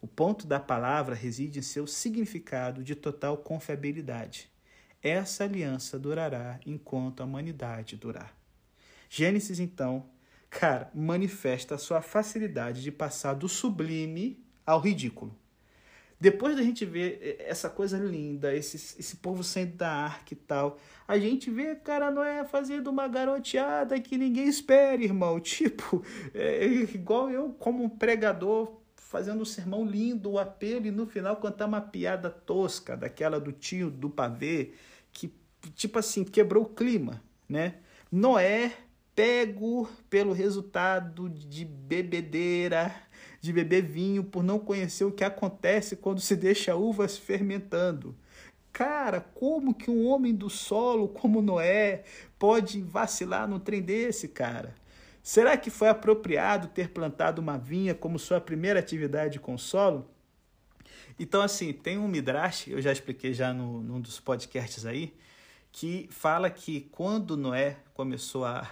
O 0.00 0.06
ponto 0.06 0.46
da 0.46 0.58
palavra 0.58 1.14
reside 1.14 1.58
em 1.58 1.62
seu 1.62 1.86
significado 1.86 2.82
de 2.82 2.94
total 2.94 3.36
confiabilidade. 3.36 4.50
Essa 5.02 5.44
aliança 5.44 5.98
durará 5.98 6.58
enquanto 6.64 7.20
a 7.20 7.26
humanidade 7.26 7.96
durar. 7.96 8.34
Gênesis, 9.08 9.58
então, 9.58 10.08
cara, 10.48 10.90
manifesta 10.94 11.74
a 11.74 11.78
sua 11.78 12.00
facilidade 12.00 12.82
de 12.82 12.90
passar 12.90 13.34
do 13.34 13.48
sublime 13.48 14.42
ao 14.64 14.80
ridículo. 14.80 15.36
Depois 16.20 16.54
da 16.54 16.62
gente 16.62 16.84
ver 16.84 17.18
eh, 17.22 17.46
essa 17.48 17.70
coisa 17.70 17.96
linda, 17.96 18.54
esse, 18.54 18.76
esse 18.76 19.16
povo 19.16 19.42
saindo 19.42 19.76
da 19.76 19.90
arca 19.90 20.34
e 20.34 20.36
tal, 20.36 20.78
a 21.08 21.18
gente 21.18 21.50
vê, 21.50 21.74
cara, 21.74 22.10
Noé 22.10 22.44
fazendo 22.44 22.88
uma 22.88 23.08
garoteada 23.08 23.98
que 23.98 24.18
ninguém 24.18 24.46
espera, 24.46 25.02
irmão. 25.02 25.40
Tipo, 25.40 26.04
é, 26.34 26.66
igual 26.66 27.30
eu, 27.30 27.50
como 27.58 27.82
um 27.82 27.88
pregador, 27.88 28.80
fazendo 28.96 29.40
um 29.40 29.46
sermão 29.46 29.84
lindo, 29.84 30.32
o 30.32 30.38
apelo, 30.38 30.86
e 30.86 30.90
no 30.90 31.06
final 31.06 31.36
cantar 31.36 31.66
uma 31.66 31.80
piada 31.80 32.28
tosca, 32.28 32.96
daquela 32.96 33.40
do 33.40 33.50
tio 33.50 33.90
do 33.90 34.10
pavê, 34.10 34.74
que, 35.12 35.34
tipo 35.74 35.98
assim, 35.98 36.22
quebrou 36.22 36.64
o 36.64 36.68
clima, 36.68 37.22
né? 37.48 37.76
Noé 38.12 38.72
pego 39.14 39.88
pelo 40.08 40.32
resultado 40.32 41.28
de 41.28 41.64
bebedeira, 41.64 42.94
de 43.40 43.52
beber 43.52 43.82
vinho, 43.82 44.22
por 44.22 44.42
não 44.42 44.58
conhecer 44.58 45.04
o 45.04 45.12
que 45.12 45.24
acontece 45.24 45.96
quando 45.96 46.20
se 46.20 46.36
deixa 46.36 46.76
uvas 46.76 47.16
fermentando. 47.16 48.14
Cara, 48.72 49.20
como 49.20 49.74
que 49.74 49.90
um 49.90 50.06
homem 50.06 50.34
do 50.34 50.48
solo 50.48 51.08
como 51.08 51.42
Noé 51.42 52.04
pode 52.38 52.80
vacilar 52.82 53.48
num 53.48 53.58
trem 53.58 53.82
desse, 53.82 54.28
cara? 54.28 54.74
Será 55.22 55.56
que 55.56 55.70
foi 55.70 55.88
apropriado 55.88 56.68
ter 56.68 56.90
plantado 56.90 57.40
uma 57.40 57.58
vinha 57.58 57.94
como 57.94 58.18
sua 58.18 58.40
primeira 58.40 58.78
atividade 58.78 59.38
com 59.38 59.58
solo? 59.58 60.08
Então, 61.18 61.42
assim, 61.42 61.72
tem 61.72 61.98
um 61.98 62.08
Midrash, 62.08 62.68
eu 62.68 62.80
já 62.80 62.92
expliquei 62.92 63.34
já 63.34 63.52
no, 63.52 63.82
num 63.82 64.00
dos 64.00 64.20
podcasts 64.20 64.86
aí, 64.86 65.14
que 65.72 66.08
fala 66.10 66.48
que 66.48 66.88
quando 66.92 67.36
Noé 67.36 67.76
começou 67.94 68.44
a 68.44 68.70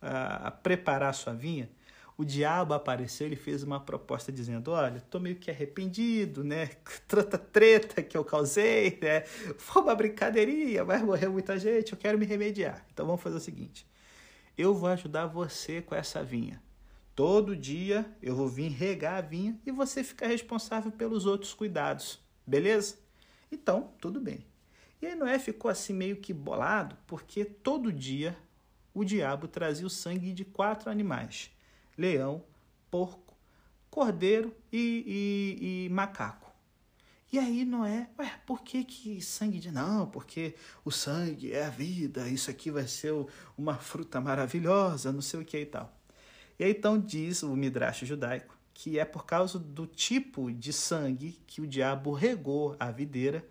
a, 0.00 0.50
preparar 0.50 1.10
a 1.10 1.12
sua 1.12 1.32
vinha, 1.32 1.68
o 2.18 2.24
diabo 2.24 2.72
apareceu 2.72 3.30
e 3.30 3.36
fez 3.36 3.62
uma 3.62 3.78
proposta 3.78 4.32
dizendo: 4.32 4.70
Olha, 4.70 4.98
estou 4.98 5.20
meio 5.20 5.36
que 5.36 5.50
arrependido, 5.50 6.42
né? 6.42 6.70
Tanta 7.06 7.36
treta 7.36 8.02
que 8.02 8.16
eu 8.16 8.24
causei, 8.24 8.98
né? 9.02 9.22
Foi 9.58 9.82
uma 9.82 9.94
brincadeirinha, 9.94 10.84
vai 10.84 11.02
morrer 11.02 11.28
muita 11.28 11.58
gente, 11.58 11.92
eu 11.92 11.98
quero 11.98 12.18
me 12.18 12.24
remediar. 12.24 12.84
Então 12.92 13.06
vamos 13.06 13.20
fazer 13.20 13.36
o 13.36 13.40
seguinte: 13.40 13.86
eu 14.56 14.74
vou 14.74 14.88
ajudar 14.88 15.26
você 15.26 15.82
com 15.82 15.94
essa 15.94 16.24
vinha. 16.24 16.62
Todo 17.14 17.56
dia 17.56 18.10
eu 18.22 18.34
vou 18.34 18.48
vir 18.48 18.70
regar 18.70 19.16
a 19.16 19.20
vinha 19.20 19.58
e 19.64 19.70
você 19.70 20.02
fica 20.02 20.26
responsável 20.26 20.90
pelos 20.92 21.26
outros 21.26 21.54
cuidados, 21.54 22.18
beleza? 22.46 22.96
Então, 23.50 23.92
tudo 24.00 24.20
bem. 24.20 24.44
E 25.00 25.06
aí 25.06 25.14
Noé 25.14 25.38
ficou 25.38 25.70
assim 25.70 25.92
meio 25.92 26.16
que 26.16 26.32
bolado, 26.32 26.96
porque 27.06 27.44
todo 27.44 27.92
dia 27.92 28.36
o 28.92 29.04
diabo 29.04 29.46
trazia 29.46 29.86
o 29.86 29.90
sangue 29.90 30.32
de 30.32 30.44
quatro 30.44 30.90
animais: 30.90 31.50
leão, 31.96 32.42
porco, 32.90 33.36
cordeiro 33.90 34.54
e, 34.72 35.56
e, 35.60 35.86
e 35.86 35.88
macaco. 35.90 36.50
E 37.32 37.38
aí 37.38 37.64
Noé, 37.64 38.08
ué, 38.18 38.32
por 38.46 38.62
que, 38.62 38.84
que 38.84 39.20
sangue 39.20 39.58
de. 39.58 39.70
Não, 39.70 40.06
porque 40.06 40.54
o 40.84 40.90
sangue 40.90 41.52
é 41.52 41.64
a 41.64 41.70
vida, 41.70 42.28
isso 42.28 42.50
aqui 42.50 42.70
vai 42.70 42.86
ser 42.86 43.12
uma 43.58 43.76
fruta 43.76 44.20
maravilhosa, 44.20 45.12
não 45.12 45.20
sei 45.20 45.40
o 45.40 45.44
que 45.44 45.58
e 45.58 45.66
tal. 45.66 45.92
E 46.58 46.64
aí 46.64 46.70
então 46.70 46.98
diz 46.98 47.42
o 47.42 47.54
Midrash 47.56 48.04
judaico 48.04 48.56
que 48.78 48.98
é 48.98 49.06
por 49.06 49.24
causa 49.24 49.58
do 49.58 49.86
tipo 49.86 50.52
de 50.52 50.70
sangue 50.70 51.40
que 51.46 51.62
o 51.62 51.66
diabo 51.66 52.12
regou 52.12 52.76
a 52.78 52.90
videira 52.90 53.42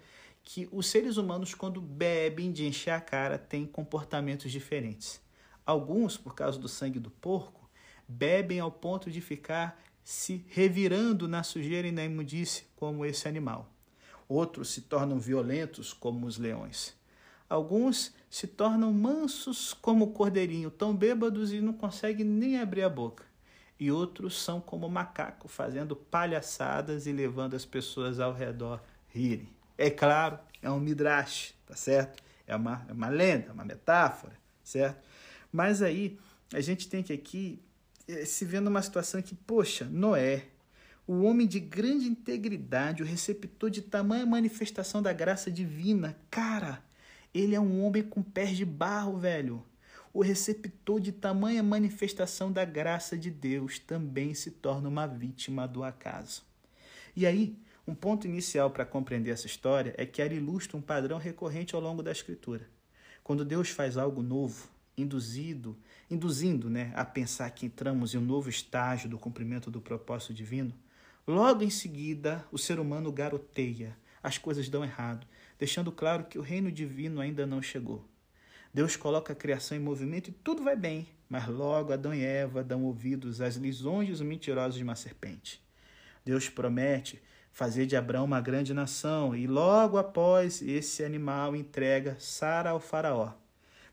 que 0.43 0.69
os 0.71 0.86
seres 0.86 1.17
humanos, 1.17 1.55
quando 1.55 1.81
bebem 1.81 2.51
de 2.51 2.67
encher 2.67 2.91
a 2.91 3.01
cara, 3.01 3.39
têm 3.39 3.65
comportamentos 3.65 4.51
diferentes. 4.51 5.19
Alguns, 5.65 6.15
por 6.15 6.36
causa 6.36 6.60
do 6.60 6.69
sangue 6.69 6.99
do 6.99 7.10
porco, 7.10 7.64
bebem 8.08 8.60
ao 8.60 8.72
ponto 8.72 9.10
de 9.10 9.22
ficar 9.22 9.82
se 10.04 10.46
revirando 10.50 11.28
na 11.28 11.41
sujeira 11.41 11.88
e 11.88 11.91
na 11.91 12.04
imundície, 12.04 12.65
como 12.76 13.06
esse 13.06 13.28
animal. 13.28 13.72
Outros 14.28 14.70
se 14.70 14.82
tornam 14.82 15.20
violentos, 15.20 15.94
como 15.94 16.28
os 16.28 16.38
leões. 16.38 16.96
Alguns 17.50 18.13
se 18.30 18.48
tornam 18.48 18.91
mansos, 18.91 19.74
como 19.74 20.06
o 20.06 20.12
cordeirinho, 20.12 20.72
tão 20.72 20.96
bêbados 20.96 21.54
e 21.54 21.62
não 21.62 21.74
conseguem 21.74 22.26
nem 22.26 22.60
abrir 22.60 22.84
a 22.84 22.89
boca. 22.89 23.24
E 23.80 23.91
outros 23.91 24.41
são 24.41 24.62
como 24.62 24.89
macaco, 24.89 25.48
fazendo 25.48 25.96
palhaçadas 25.96 27.08
e 27.08 27.12
levando 27.12 27.56
as 27.56 27.65
pessoas 27.65 28.20
ao 28.20 28.34
redor 28.34 28.82
rirem. 29.08 29.50
É 29.78 29.89
claro, 29.89 30.39
é 30.62 30.72
um 30.72 30.80
midrash, 30.80 31.54
tá 31.65 31.76
certo? 31.76 32.24
É 32.48 32.56
uma, 32.56 32.86
é 32.88 32.94
uma 32.94 33.10
lenda, 33.10 33.52
uma 33.52 33.65
metáfora, 33.65 34.34
certo? 34.63 35.04
Mas 35.52 35.82
aí 35.82 36.18
a 36.54 36.62
gente 36.62 36.88
tem 36.88 37.04
que 37.04 37.13
aqui 37.13 37.62
se 38.26 38.46
vendo 38.46 38.68
uma 38.68 38.82
situação 38.82 39.22
que, 39.22 39.36
poxa, 39.36 39.86
Noé, 39.86 40.46
o 41.08 41.22
homem 41.22 41.48
de 41.48 41.60
grande 41.60 42.08
integridade, 42.08 43.04
o 43.04 43.06
receptor 43.06 43.70
de 43.70 43.82
tamanha 43.82 44.26
manifestação 44.26 45.02
da 45.02 45.13
graça 45.13 45.52
divina, 45.52 46.18
cara, 46.30 46.84
ele 47.34 47.54
é 47.54 47.60
um 47.60 47.84
homem 47.84 48.02
com 48.02 48.24
pés 48.24 48.58
de 48.58 48.65
barro, 48.65 49.18
velho. 49.18 49.63
O 50.13 50.22
receptor 50.22 51.00
de 51.00 51.12
tamanha 51.12 51.62
manifestação 51.62 52.52
da 52.52 52.63
graça 52.63 53.18
de 53.18 53.30
Deus 53.30 53.78
também 53.78 54.34
se 54.34 54.50
torna 54.50 54.88
uma 54.88 55.06
vítima 55.06 55.68
do 55.68 55.84
acaso. 55.84 56.44
E 57.15 57.26
aí, 57.26 57.60
um 57.88 57.94
ponto 57.94 58.26
inicial 58.26 58.72
para 58.72 58.86
compreender 58.86 59.32
essa 59.32 59.46
história 59.46 59.94
é 59.98 60.06
que 60.06 60.22
ela 60.22 60.34
ilustra 60.34 60.78
um 60.78 60.82
padrão 60.82 61.18
recorrente 61.18 61.76
ao 61.76 61.82
longo 61.82 62.02
da 62.02 62.12
Escritura. 62.12 62.68
Quando 63.24 63.46
Deus 63.46 63.70
faz 63.70 63.98
algo 63.98 64.24
novo, 64.24 64.70
induzido, 64.98 65.78
induzindo 66.10 66.70
né, 66.70 66.91
a 66.96 67.04
pensar 67.04 67.50
que 67.52 67.65
entramos 67.65 68.13
em 68.13 68.18
um 68.18 68.22
novo 68.22 68.50
estágio 68.50 69.10
do 69.10 69.18
cumprimento 69.18 69.72
do 69.72 69.82
propósito 69.82 70.34
divino, 70.34 70.74
logo 71.28 71.63
em 71.63 71.70
seguida 71.70 72.46
o 72.52 72.58
ser 72.58 72.80
humano 72.80 73.12
garoteia, 73.12 73.98
as 74.22 74.38
coisas 74.38 74.70
dão 74.70 74.84
errado, 74.84 75.26
deixando 75.58 75.91
claro 75.91 76.26
que 76.26 76.38
o 76.38 76.41
reino 76.41 76.72
divino 76.72 77.22
ainda 77.22 77.46
não 77.46 77.62
chegou. 77.62 78.04
Deus 78.74 78.96
coloca 78.96 79.34
a 79.34 79.36
criação 79.36 79.78
em 79.78 79.82
movimento 79.82 80.30
e 80.30 80.34
tudo 80.34 80.63
vai 80.63 80.76
bem, 80.76 81.08
mas 81.30 81.48
logo 81.48 81.94
Adão 81.94 82.13
e 82.13 82.24
Eva 82.24 82.63
dão 82.63 82.84
ouvidos 82.84 83.39
às 83.41 83.56
lisonjas 83.56 84.22
mentirosas 84.22 84.76
de 84.76 84.84
uma 84.84 84.96
serpente. 84.96 85.63
Deus 86.26 86.50
promete 86.50 87.22
fazer 87.52 87.86
de 87.86 87.96
Abraão 87.96 88.26
uma 88.26 88.41
grande 88.41 88.74
nação 88.74 89.34
e 89.34 89.48
logo 89.48 89.98
após 89.98 90.62
esse 90.62 91.06
animal 91.06 91.56
entrega 91.56 92.18
Sara 92.20 92.72
ao 92.72 92.82
faraó. 92.82 93.32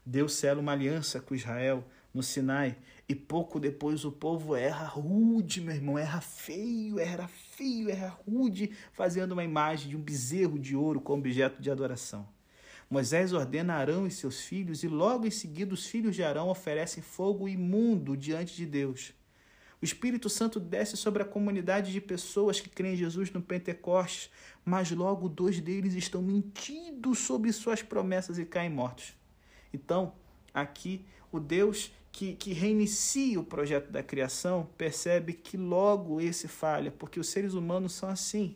Deus 0.04 0.34
sela 0.34 0.60
uma 0.60 0.72
aliança 0.72 1.20
com 1.20 1.34
Israel 1.34 1.84
no 2.12 2.22
Sinai 2.22 2.76
e 3.08 3.14
pouco 3.14 3.58
depois 3.58 4.04
o 4.04 4.12
povo 4.12 4.54
erra 4.54 4.86
rude, 4.86 5.60
meu 5.60 5.74
irmão, 5.74 5.98
erra 5.98 6.20
feio, 6.20 6.98
erra 6.98 7.28
feio, 7.28 7.90
erra 7.90 8.08
rude, 8.26 8.70
fazendo 8.92 9.32
uma 9.32 9.44
imagem 9.44 9.90
de 9.90 9.96
um 9.96 10.00
bezerro 10.00 10.58
de 10.58 10.76
ouro 10.76 11.00
como 11.00 11.20
objeto 11.20 11.60
de 11.60 11.70
adoração. 11.70 12.28
Moisés 12.88 13.32
ordena 13.32 13.74
Arão 13.74 14.06
e 14.06 14.10
seus 14.10 14.42
filhos, 14.42 14.82
e 14.82 14.88
logo 14.88 15.26
em 15.26 15.30
seguida 15.30 15.72
os 15.72 15.86
filhos 15.86 16.14
de 16.14 16.22
Arão 16.22 16.48
oferecem 16.48 17.02
fogo 17.02 17.48
imundo 17.48 18.16
diante 18.16 18.54
de 18.54 18.66
Deus. 18.66 19.14
O 19.80 19.84
Espírito 19.84 20.28
Santo 20.28 20.60
desce 20.60 20.96
sobre 20.96 21.22
a 21.22 21.26
comunidade 21.26 21.90
de 21.90 22.00
pessoas 22.00 22.60
que 22.60 22.68
creem 22.68 22.94
em 22.94 22.98
Jesus 22.98 23.32
no 23.32 23.42
Pentecostes, 23.42 24.30
mas 24.64 24.90
logo 24.90 25.28
dois 25.28 25.58
deles 25.58 25.94
estão 25.94 26.22
mentindo 26.22 27.14
sobre 27.14 27.52
suas 27.52 27.82
promessas 27.82 28.38
e 28.38 28.44
caem 28.44 28.70
mortos. 28.70 29.14
Então, 29.72 30.12
aqui, 30.54 31.04
o 31.32 31.40
Deus 31.40 31.90
que, 32.12 32.34
que 32.34 32.52
reinicia 32.52 33.40
o 33.40 33.44
projeto 33.44 33.90
da 33.90 34.02
criação 34.02 34.68
percebe 34.76 35.32
que 35.32 35.56
logo 35.56 36.20
esse 36.20 36.46
falha, 36.46 36.92
porque 36.92 37.18
os 37.18 37.28
seres 37.28 37.54
humanos 37.54 37.94
são 37.94 38.10
assim. 38.10 38.54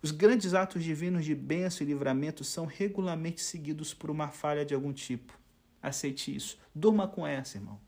Os 0.00 0.12
grandes 0.12 0.54
atos 0.54 0.84
divinos 0.84 1.24
de 1.24 1.34
bênção 1.34 1.84
e 1.84 1.90
livramento 1.90 2.44
são 2.44 2.64
regularmente 2.64 3.42
seguidos 3.42 3.92
por 3.92 4.08
uma 4.08 4.28
falha 4.28 4.64
de 4.64 4.72
algum 4.72 4.92
tipo. 4.92 5.36
Aceite 5.82 6.34
isso. 6.34 6.58
Durma 6.72 7.08
com 7.08 7.26
essa, 7.26 7.58
irmão. 7.58 7.80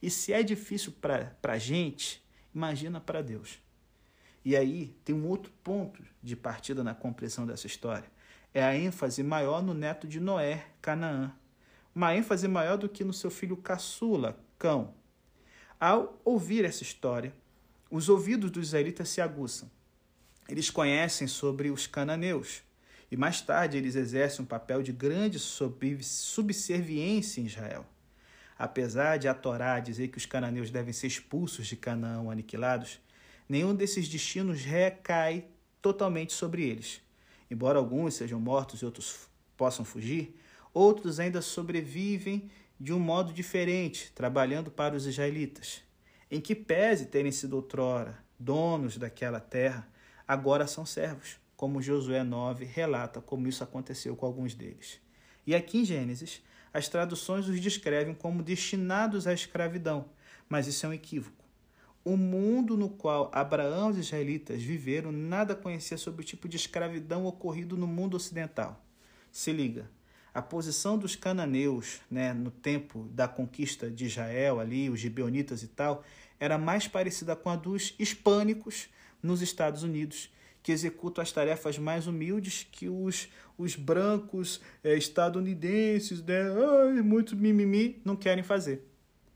E 0.00 0.08
se 0.08 0.32
é 0.32 0.42
difícil 0.42 0.92
para 0.92 1.34
a 1.42 1.58
gente, 1.58 2.24
imagina 2.54 3.00
para 3.00 3.22
Deus. 3.22 3.58
E 4.44 4.54
aí 4.54 4.94
tem 5.04 5.12
um 5.12 5.26
outro 5.26 5.52
ponto 5.64 6.00
de 6.22 6.36
partida 6.36 6.84
na 6.84 6.94
compreensão 6.94 7.44
dessa 7.44 7.66
história. 7.66 8.08
É 8.54 8.62
a 8.62 8.76
ênfase 8.76 9.24
maior 9.24 9.60
no 9.60 9.74
neto 9.74 10.06
de 10.06 10.20
Noé, 10.20 10.66
Canaã. 10.80 11.34
Uma 11.96 12.14
ênfase 12.14 12.46
maior 12.46 12.78
do 12.78 12.88
que 12.88 13.02
no 13.02 13.12
seu 13.12 13.30
filho 13.30 13.56
caçula, 13.56 14.38
Cão. 14.56 14.94
Ao 15.80 16.16
ouvir 16.24 16.64
essa 16.64 16.84
história, 16.84 17.34
os 17.90 18.08
ouvidos 18.08 18.52
dos 18.52 18.68
israelitas 18.68 19.08
se 19.08 19.20
aguçam 19.20 19.68
eles 20.48 20.70
conhecem 20.70 21.26
sobre 21.26 21.70
os 21.70 21.86
cananeus. 21.86 22.62
E 23.10 23.16
mais 23.16 23.40
tarde 23.40 23.76
eles 23.76 23.96
exercem 23.96 24.44
um 24.44 24.48
papel 24.48 24.82
de 24.82 24.92
grande 24.92 25.38
subserviência 25.38 27.40
em 27.40 27.46
Israel. 27.46 27.84
Apesar 28.58 29.18
de 29.18 29.28
a 29.28 29.34
Torá 29.34 29.78
dizer 29.80 30.08
que 30.08 30.18
os 30.18 30.26
cananeus 30.26 30.70
devem 30.70 30.92
ser 30.92 31.08
expulsos 31.08 31.66
de 31.66 31.76
Canaã 31.76 32.30
aniquilados, 32.30 32.98
nenhum 33.48 33.74
desses 33.74 34.08
destinos 34.08 34.62
recai 34.62 35.44
totalmente 35.82 36.32
sobre 36.32 36.64
eles. 36.64 37.00
Embora 37.50 37.78
alguns 37.78 38.14
sejam 38.14 38.40
mortos 38.40 38.80
e 38.80 38.84
outros 38.84 39.28
possam 39.56 39.84
fugir, 39.84 40.40
outros 40.76 41.18
ainda 41.18 41.40
sobrevivem 41.40 42.50
de 42.78 42.92
um 42.92 43.00
modo 43.00 43.32
diferente, 43.32 44.12
trabalhando 44.14 44.70
para 44.70 44.94
os 44.94 45.06
israelitas. 45.06 45.80
Em 46.30 46.38
que 46.38 46.54
pese 46.54 47.06
terem 47.06 47.32
sido 47.32 47.54
outrora 47.56 48.18
donos 48.38 48.98
daquela 48.98 49.40
terra, 49.40 49.88
agora 50.28 50.66
são 50.66 50.84
servos, 50.84 51.38
como 51.56 51.80
Josué 51.80 52.22
9 52.22 52.66
relata 52.66 53.22
como 53.22 53.48
isso 53.48 53.64
aconteceu 53.64 54.14
com 54.14 54.26
alguns 54.26 54.54
deles. 54.54 55.00
E 55.46 55.54
aqui 55.54 55.78
em 55.78 55.84
Gênesis, 55.86 56.42
as 56.74 56.90
traduções 56.90 57.48
os 57.48 57.58
descrevem 57.58 58.14
como 58.14 58.42
destinados 58.42 59.26
à 59.26 59.32
escravidão, 59.32 60.10
mas 60.46 60.66
isso 60.66 60.84
é 60.84 60.90
um 60.90 60.92
equívoco. 60.92 61.42
O 62.04 62.18
mundo 62.18 62.76
no 62.76 62.90
qual 62.90 63.30
Abraão 63.32 63.88
e 63.88 63.92
os 63.92 63.98
israelitas 64.00 64.62
viveram 64.62 65.10
nada 65.10 65.56
conhecia 65.56 65.96
sobre 65.96 66.20
o 66.20 66.24
tipo 66.24 66.46
de 66.46 66.58
escravidão 66.58 67.24
ocorrido 67.24 67.78
no 67.78 67.86
mundo 67.86 68.14
ocidental. 68.14 68.84
Se 69.32 69.52
liga, 69.52 69.90
a 70.36 70.42
posição 70.42 70.98
dos 70.98 71.16
cananeus 71.16 72.02
né, 72.10 72.34
no 72.34 72.50
tempo 72.50 73.08
da 73.10 73.26
conquista 73.26 73.90
de 73.90 74.04
Israel, 74.04 74.60
ali, 74.60 74.90
os 74.90 75.00
gibeonitas 75.00 75.62
e 75.62 75.66
tal, 75.66 76.04
era 76.38 76.58
mais 76.58 76.86
parecida 76.86 77.34
com 77.34 77.48
a 77.48 77.56
dos 77.56 77.94
hispânicos 77.98 78.90
nos 79.22 79.40
Estados 79.40 79.82
Unidos, 79.82 80.30
que 80.62 80.72
executam 80.72 81.22
as 81.22 81.32
tarefas 81.32 81.78
mais 81.78 82.06
humildes 82.06 82.68
que 82.70 82.86
os, 82.86 83.30
os 83.56 83.76
brancos 83.76 84.60
é, 84.84 84.94
estadunidenses, 84.94 86.22
né? 86.22 86.42
Ai, 86.42 87.00
muito 87.00 87.34
mimimi, 87.34 88.02
não 88.04 88.14
querem 88.14 88.44
fazer. 88.44 88.86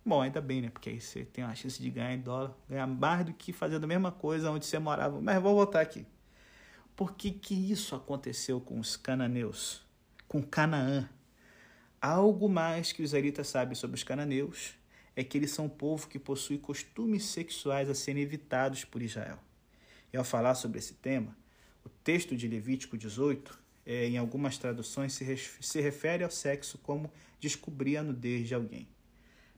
Bom, 0.05 0.21
ainda 0.21 0.41
bem, 0.43 0.61
né? 0.61 0.69
Porque 0.69 0.91
aí 0.91 1.01
você 1.01 1.25
tem 1.25 1.43
uma 1.43 1.55
chance 1.55 1.81
de 1.81 1.89
ganhar 1.89 2.13
em 2.13 2.21
dólar, 2.21 2.55
ganhar 2.69 2.87
mais 2.87 3.25
do 3.25 3.33
que 3.33 3.55
fazendo 3.55 3.85
a 3.85 3.87
mesma 3.87 4.13
coisa 4.13 4.51
onde 4.51 4.67
você 4.67 4.79
morava. 4.79 5.19
Mas 5.19 5.41
vou 5.41 5.55
voltar 5.55 5.81
aqui. 5.81 6.05
Por 6.95 7.15
que, 7.15 7.31
que 7.31 7.55
isso 7.55 7.95
aconteceu 7.95 8.61
com 8.61 8.79
os 8.79 8.99
cananeus? 8.99 9.89
Com 10.31 10.41
Canaã? 10.41 11.09
Algo 12.01 12.49
mais 12.49 12.93
que 12.93 13.03
os 13.03 13.09
israelitas 13.09 13.49
sabem 13.49 13.75
sobre 13.75 13.97
os 13.97 14.05
cananeus 14.05 14.75
é 15.17 15.25
que 15.25 15.37
eles 15.37 15.51
são 15.51 15.65
um 15.65 15.69
povo 15.69 16.07
que 16.07 16.21
possui 16.21 16.57
costumes 16.57 17.25
sexuais 17.25 17.91
a 17.91 17.97
serem 17.97 18.23
evitados 18.23 18.85
por 18.85 19.03
Israel. 19.03 19.41
E 20.13 20.17
ao 20.17 20.23
falar 20.23 20.55
sobre 20.55 20.79
esse 20.79 20.95
tema, 20.95 21.37
o 21.85 21.89
texto 21.89 22.37
de 22.37 22.47
Levítico 22.47 22.97
18, 22.97 23.59
é, 23.85 24.07
em 24.07 24.19
algumas 24.19 24.57
traduções, 24.57 25.15
se, 25.15 25.37
se 25.37 25.81
refere 25.81 26.23
ao 26.23 26.31
sexo 26.31 26.79
como 26.79 27.13
descobrir 27.41 27.97
a 27.97 28.03
nudez 28.05 28.47
de 28.47 28.55
alguém. 28.55 28.87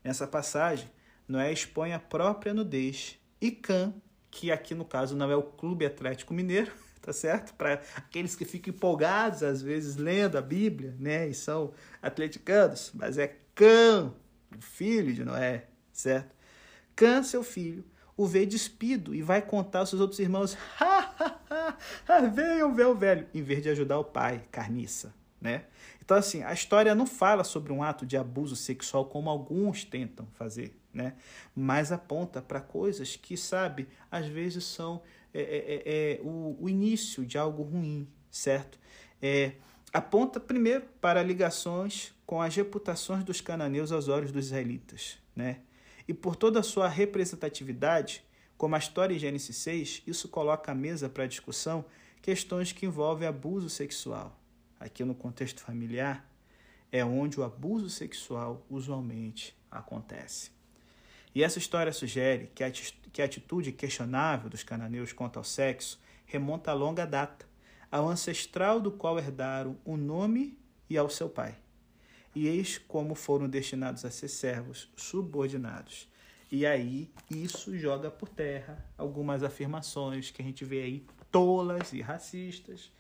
Nessa 0.03 0.27
passagem, 0.27 0.89
Noé 1.29 1.53
expõe 1.53 1.93
a 1.93 1.99
própria 1.99 2.55
nudez 2.55 3.19
e 3.43 3.51
Cã, 3.51 3.93
que 4.31 4.51
aqui 4.51 4.75
no 4.75 4.87
caso 4.87 5.15
não 5.15 5.31
é 5.31 5.37
o 5.37 5.43
Clube 5.43 5.85
Atlético 5.85 6.33
Mineiro, 6.33 6.73
tá 7.03 7.13
certo? 7.13 7.53
Para 7.55 7.83
aqueles 7.97 8.37
que 8.37 8.45
ficam 8.45 8.73
empolgados, 8.73 9.43
às 9.43 9.61
vezes, 9.61 9.97
lendo 9.97 10.39
a 10.39 10.41
Bíblia, 10.41 10.95
né? 10.99 11.29
E 11.29 11.35
são 11.35 11.75
atleticanos, 12.01 12.93
mas 12.95 13.19
é 13.19 13.37
Cã, 13.55 14.15
o 14.57 14.63
filho 14.63 15.13
de 15.13 15.25
Noé, 15.25 15.67
certo? 15.93 16.35
Cã, 16.95 17.23
seu 17.23 17.43
filho, 17.43 17.85
o 18.17 18.27
vê 18.27 18.47
despido 18.47 19.15
e 19.15 19.21
vai 19.21 19.43
contar 19.43 19.81
aos 19.81 19.91
seus 19.91 20.01
outros 20.01 20.21
irmãos: 20.21 20.57
venham 22.35 22.75
ver 22.75 22.87
o 22.87 22.95
velho, 22.95 23.27
em 23.35 23.43
vez 23.43 23.63
de 23.63 23.69
ajudar 23.69 23.99
o 23.99 24.05
pai, 24.05 24.45
carniça. 24.51 25.15
Né? 25.41 25.65
Então, 26.05 26.17
assim, 26.17 26.43
a 26.45 26.53
história 26.53 26.95
não 26.95 27.05
fala 27.05 27.43
sobre 27.43 27.73
um 27.73 27.83
ato 27.83 28.07
de 28.07 28.17
abuso 28.17 28.55
sexual 28.55 29.07
como 29.07 29.29
alguns 29.29 29.85
tentam 29.85 30.25
fazer, 30.35 30.79
né? 30.95 31.15
mas 31.55 31.91
aponta 31.91 32.41
para 32.41 32.61
coisas 32.61 33.17
que, 33.17 33.37
sabe, 33.37 33.89
às 34.09 34.27
vezes 34.27 34.63
são 34.65 35.03
é, 35.35 35.41
é, 35.41 35.43
é, 35.43 36.13
é, 36.15 36.21
o, 36.23 36.57
o, 36.61 36.69
início 36.69 37.25
de 37.25 37.39
algo 37.39 37.63
ruim, 37.63 38.07
certo? 38.31 38.79
É, 39.21 39.53
aponta 39.93 40.39
primeiro 40.39 40.85
para 41.01 41.23
ligações 41.23 42.15
com 42.27 42.41
as 42.41 42.55
reputações 42.55 43.25
dos 43.25 43.41
cananeus 43.41 43.93
aos 43.93 44.09
olhos 44.09 44.31
dos 44.31 44.47
israelitas, 44.47 45.19
né? 45.35 45.61
E 46.07 46.13
por 46.13 46.37
toda 46.37 46.61
a 46.61 46.63
sua 46.63 46.89
representatividade, 46.89 48.25
como 48.57 48.75
a 48.75 48.79
história 48.79 49.15
em 49.15 49.19
Gênesis 49.19 49.57
6, 49.57 50.03
isso 50.07 50.29
coloca 50.29 50.73
à 50.73 50.75
mesa 50.75 51.09
para 51.09 51.27
discussão 51.27 51.85
questões 52.21 52.73
que 52.73 52.87
envolvem 52.87 53.27
abuso 53.27 53.69
sexual. 53.69 54.39
Aqui 54.79 55.05
no 55.05 55.15
contexto 55.15 55.61
familiar, 55.61 56.29
é 56.91 57.05
onde 57.05 57.41
o 57.41 57.43
abuso 57.43 57.89
sexual 57.89 58.65
usualmente 58.69 59.57
acontece. 59.71 60.51
E 61.35 61.43
essa 61.43 61.59
história 61.59 61.93
sugere 61.93 62.51
que 62.55 62.63
a 63.23 63.25
atitude 63.25 63.73
questionável 63.73 64.51
dos 64.51 64.63
cananeus 64.63 65.13
quanto 65.13 65.39
ao 65.39 65.45
sexo 65.45 66.01
remonta 66.27 66.71
a 66.71 66.75
longa 66.75 67.07
data, 67.07 67.47
ao 67.91 68.09
ancestral 68.09 68.81
do 68.81 68.91
qual 68.91 69.19
herdaram 69.19 69.77
o 69.85 69.97
nome 69.97 70.59
e 70.89 70.97
ao 70.97 71.09
seu 71.09 71.29
pai 71.29 71.57
e 72.35 72.47
eis 72.47 72.79
como 72.79 73.15
foram 73.15 73.49
destinados 73.49 74.05
a 74.05 74.11
ser 74.11 74.29
servos 74.29 74.91
subordinados. 74.97 76.09
E 76.51 76.67
aí 76.67 77.11
isso 77.31 77.77
joga 77.79 78.11
por 78.11 78.29
terra 78.29 78.85
algumas 78.97 79.43
afirmações 79.43 80.31
que 80.31 80.43
a 80.43 80.45
gente 80.45 80.65
vê 80.65 80.83
aí 80.83 81.07
tolas 81.31 81.93
e 81.93 82.01
racistas, 82.01 82.91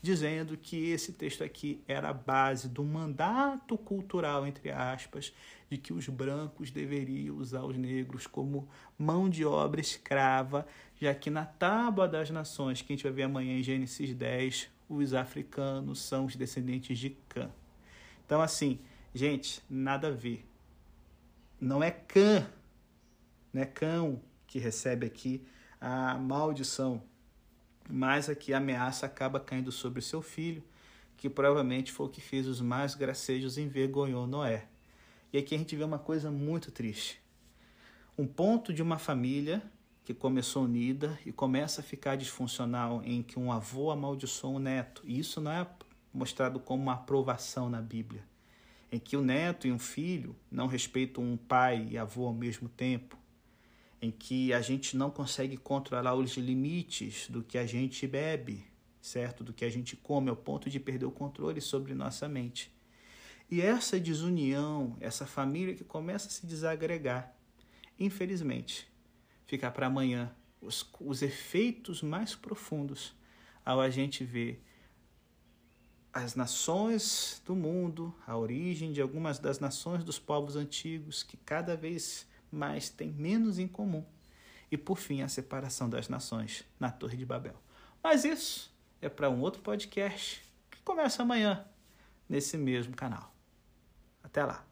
dizendo 0.00 0.56
que 0.56 0.90
esse 0.90 1.12
texto 1.12 1.42
aqui 1.42 1.82
era 1.86 2.10
a 2.10 2.12
base 2.12 2.68
do 2.68 2.84
mandato 2.84 3.76
cultural, 3.76 4.46
entre 4.46 4.70
aspas, 4.70 5.32
de 5.68 5.76
que 5.76 5.92
os 5.92 6.08
brancos 6.08 6.70
deveriam 6.70 7.36
usar 7.36 7.62
os 7.64 7.76
negros 7.76 8.26
como 8.26 8.68
mão 8.96 9.28
de 9.28 9.44
obra 9.44 9.80
escrava, 9.80 10.66
já 11.00 11.14
que 11.14 11.30
na 11.30 11.44
tábua 11.44 12.08
das 12.08 12.30
nações, 12.30 12.80
que 12.80 12.92
a 12.92 12.96
gente 12.96 13.02
vai 13.02 13.12
ver 13.12 13.22
amanhã 13.24 13.58
em 13.58 13.62
Gênesis 13.62 14.14
10, 14.14 14.70
os 14.88 15.12
africanos 15.12 16.00
são 16.00 16.24
os 16.24 16.36
descendentes 16.36 16.98
de 16.98 17.10
Cã. 17.28 17.50
Então, 18.24 18.40
assim, 18.40 18.78
gente, 19.14 19.62
nada 19.68 20.08
a 20.08 20.10
ver. 20.10 20.44
não 21.60 21.82
é 21.82 21.90
cã, 21.90 22.48
não 23.52 23.62
é 23.62 23.66
cão 23.66 24.20
que 24.46 24.58
recebe 24.58 25.06
aqui 25.06 25.44
a 25.80 26.14
maldição, 26.14 27.02
mas 27.88 28.28
aqui 28.28 28.52
a 28.52 28.58
ameaça 28.58 29.06
acaba 29.06 29.40
caindo 29.40 29.72
sobre 29.72 30.02
seu 30.02 30.20
filho, 30.20 30.62
que 31.16 31.28
provavelmente 31.28 31.90
foi 31.90 32.06
o 32.06 32.10
que 32.10 32.20
fez 32.20 32.46
os 32.46 32.60
mais 32.60 32.94
gracejos 32.94 33.56
e 33.56 33.62
envergonhou 33.62 34.26
Noé. 34.26 34.66
E 35.32 35.38
aqui 35.38 35.54
a 35.54 35.58
gente 35.58 35.74
vê 35.74 35.84
uma 35.84 35.98
coisa 35.98 36.30
muito 36.30 36.70
triste. 36.70 37.20
Um 38.16 38.26
ponto 38.26 38.72
de 38.72 38.82
uma 38.82 38.98
família 38.98 39.62
que 40.04 40.14
começou 40.14 40.64
unida 40.64 41.18
e 41.26 41.30
começa 41.30 41.82
a 41.82 41.84
ficar 41.84 42.16
disfuncional 42.16 43.02
em 43.04 43.22
que 43.22 43.38
um 43.38 43.52
avô 43.52 43.90
amaldiçoa 43.90 44.52
um 44.52 44.58
neto. 44.58 45.02
E 45.04 45.18
isso 45.18 45.38
não 45.38 45.52
é 45.52 45.66
mostrado 46.14 46.58
como 46.58 46.84
uma 46.84 46.94
aprovação 46.94 47.68
na 47.68 47.82
Bíblia. 47.82 48.24
Em 48.90 48.98
que 48.98 49.18
o 49.18 49.22
neto 49.22 49.66
e 49.66 49.72
um 49.72 49.78
filho 49.78 50.34
não 50.50 50.66
respeitam 50.66 51.22
um 51.22 51.36
pai 51.36 51.86
e 51.90 51.98
avô 51.98 52.24
ao 52.24 52.32
mesmo 52.32 52.70
tempo. 52.70 53.17
Em 54.00 54.10
que 54.10 54.52
a 54.52 54.60
gente 54.60 54.96
não 54.96 55.10
consegue 55.10 55.56
controlar 55.56 56.14
os 56.14 56.36
limites 56.36 57.28
do 57.28 57.42
que 57.42 57.58
a 57.58 57.66
gente 57.66 58.06
bebe, 58.06 58.64
certo? 59.00 59.42
Do 59.42 59.52
que 59.52 59.64
a 59.64 59.70
gente 59.70 59.96
come, 59.96 60.30
ao 60.30 60.36
ponto 60.36 60.70
de 60.70 60.78
perder 60.78 61.06
o 61.06 61.10
controle 61.10 61.60
sobre 61.60 61.94
nossa 61.94 62.28
mente. 62.28 62.72
E 63.50 63.60
essa 63.60 63.98
desunião, 63.98 64.96
essa 65.00 65.26
família 65.26 65.74
que 65.74 65.84
começa 65.84 66.28
a 66.28 66.30
se 66.30 66.46
desagregar, 66.46 67.34
infelizmente, 67.98 68.86
ficar 69.46 69.70
para 69.70 69.86
amanhã 69.86 70.30
os, 70.60 70.88
os 71.00 71.22
efeitos 71.22 72.02
mais 72.02 72.34
profundos 72.34 73.14
ao 73.64 73.80
a 73.80 73.88
gente 73.88 74.22
ver 74.22 74.62
as 76.12 76.34
nações 76.34 77.40
do 77.46 77.54
mundo, 77.54 78.14
a 78.26 78.36
origem 78.36 78.92
de 78.92 79.00
algumas 79.00 79.38
das 79.38 79.60
nações 79.60 80.04
dos 80.04 80.18
povos 80.18 80.56
antigos 80.56 81.22
que 81.22 81.36
cada 81.36 81.76
vez 81.76 82.26
mais 82.50 82.88
têm 82.88 83.10
menos 83.10 83.58
em 83.58 83.68
comum 83.68 84.04
e 84.70 84.76
por 84.76 84.98
fim 84.98 85.22
a 85.22 85.28
separação 85.28 85.88
das 85.88 86.08
nações 86.08 86.64
na 86.78 86.90
Torre 86.90 87.16
de 87.16 87.24
Babel. 87.24 87.56
Mas 88.02 88.24
isso 88.24 88.72
é 89.00 89.08
para 89.08 89.30
um 89.30 89.40
outro 89.40 89.62
podcast 89.62 90.42
que 90.70 90.80
começa 90.82 91.22
amanhã 91.22 91.64
nesse 92.28 92.56
mesmo 92.56 92.94
canal. 92.94 93.34
Até 94.22 94.44
lá. 94.44 94.64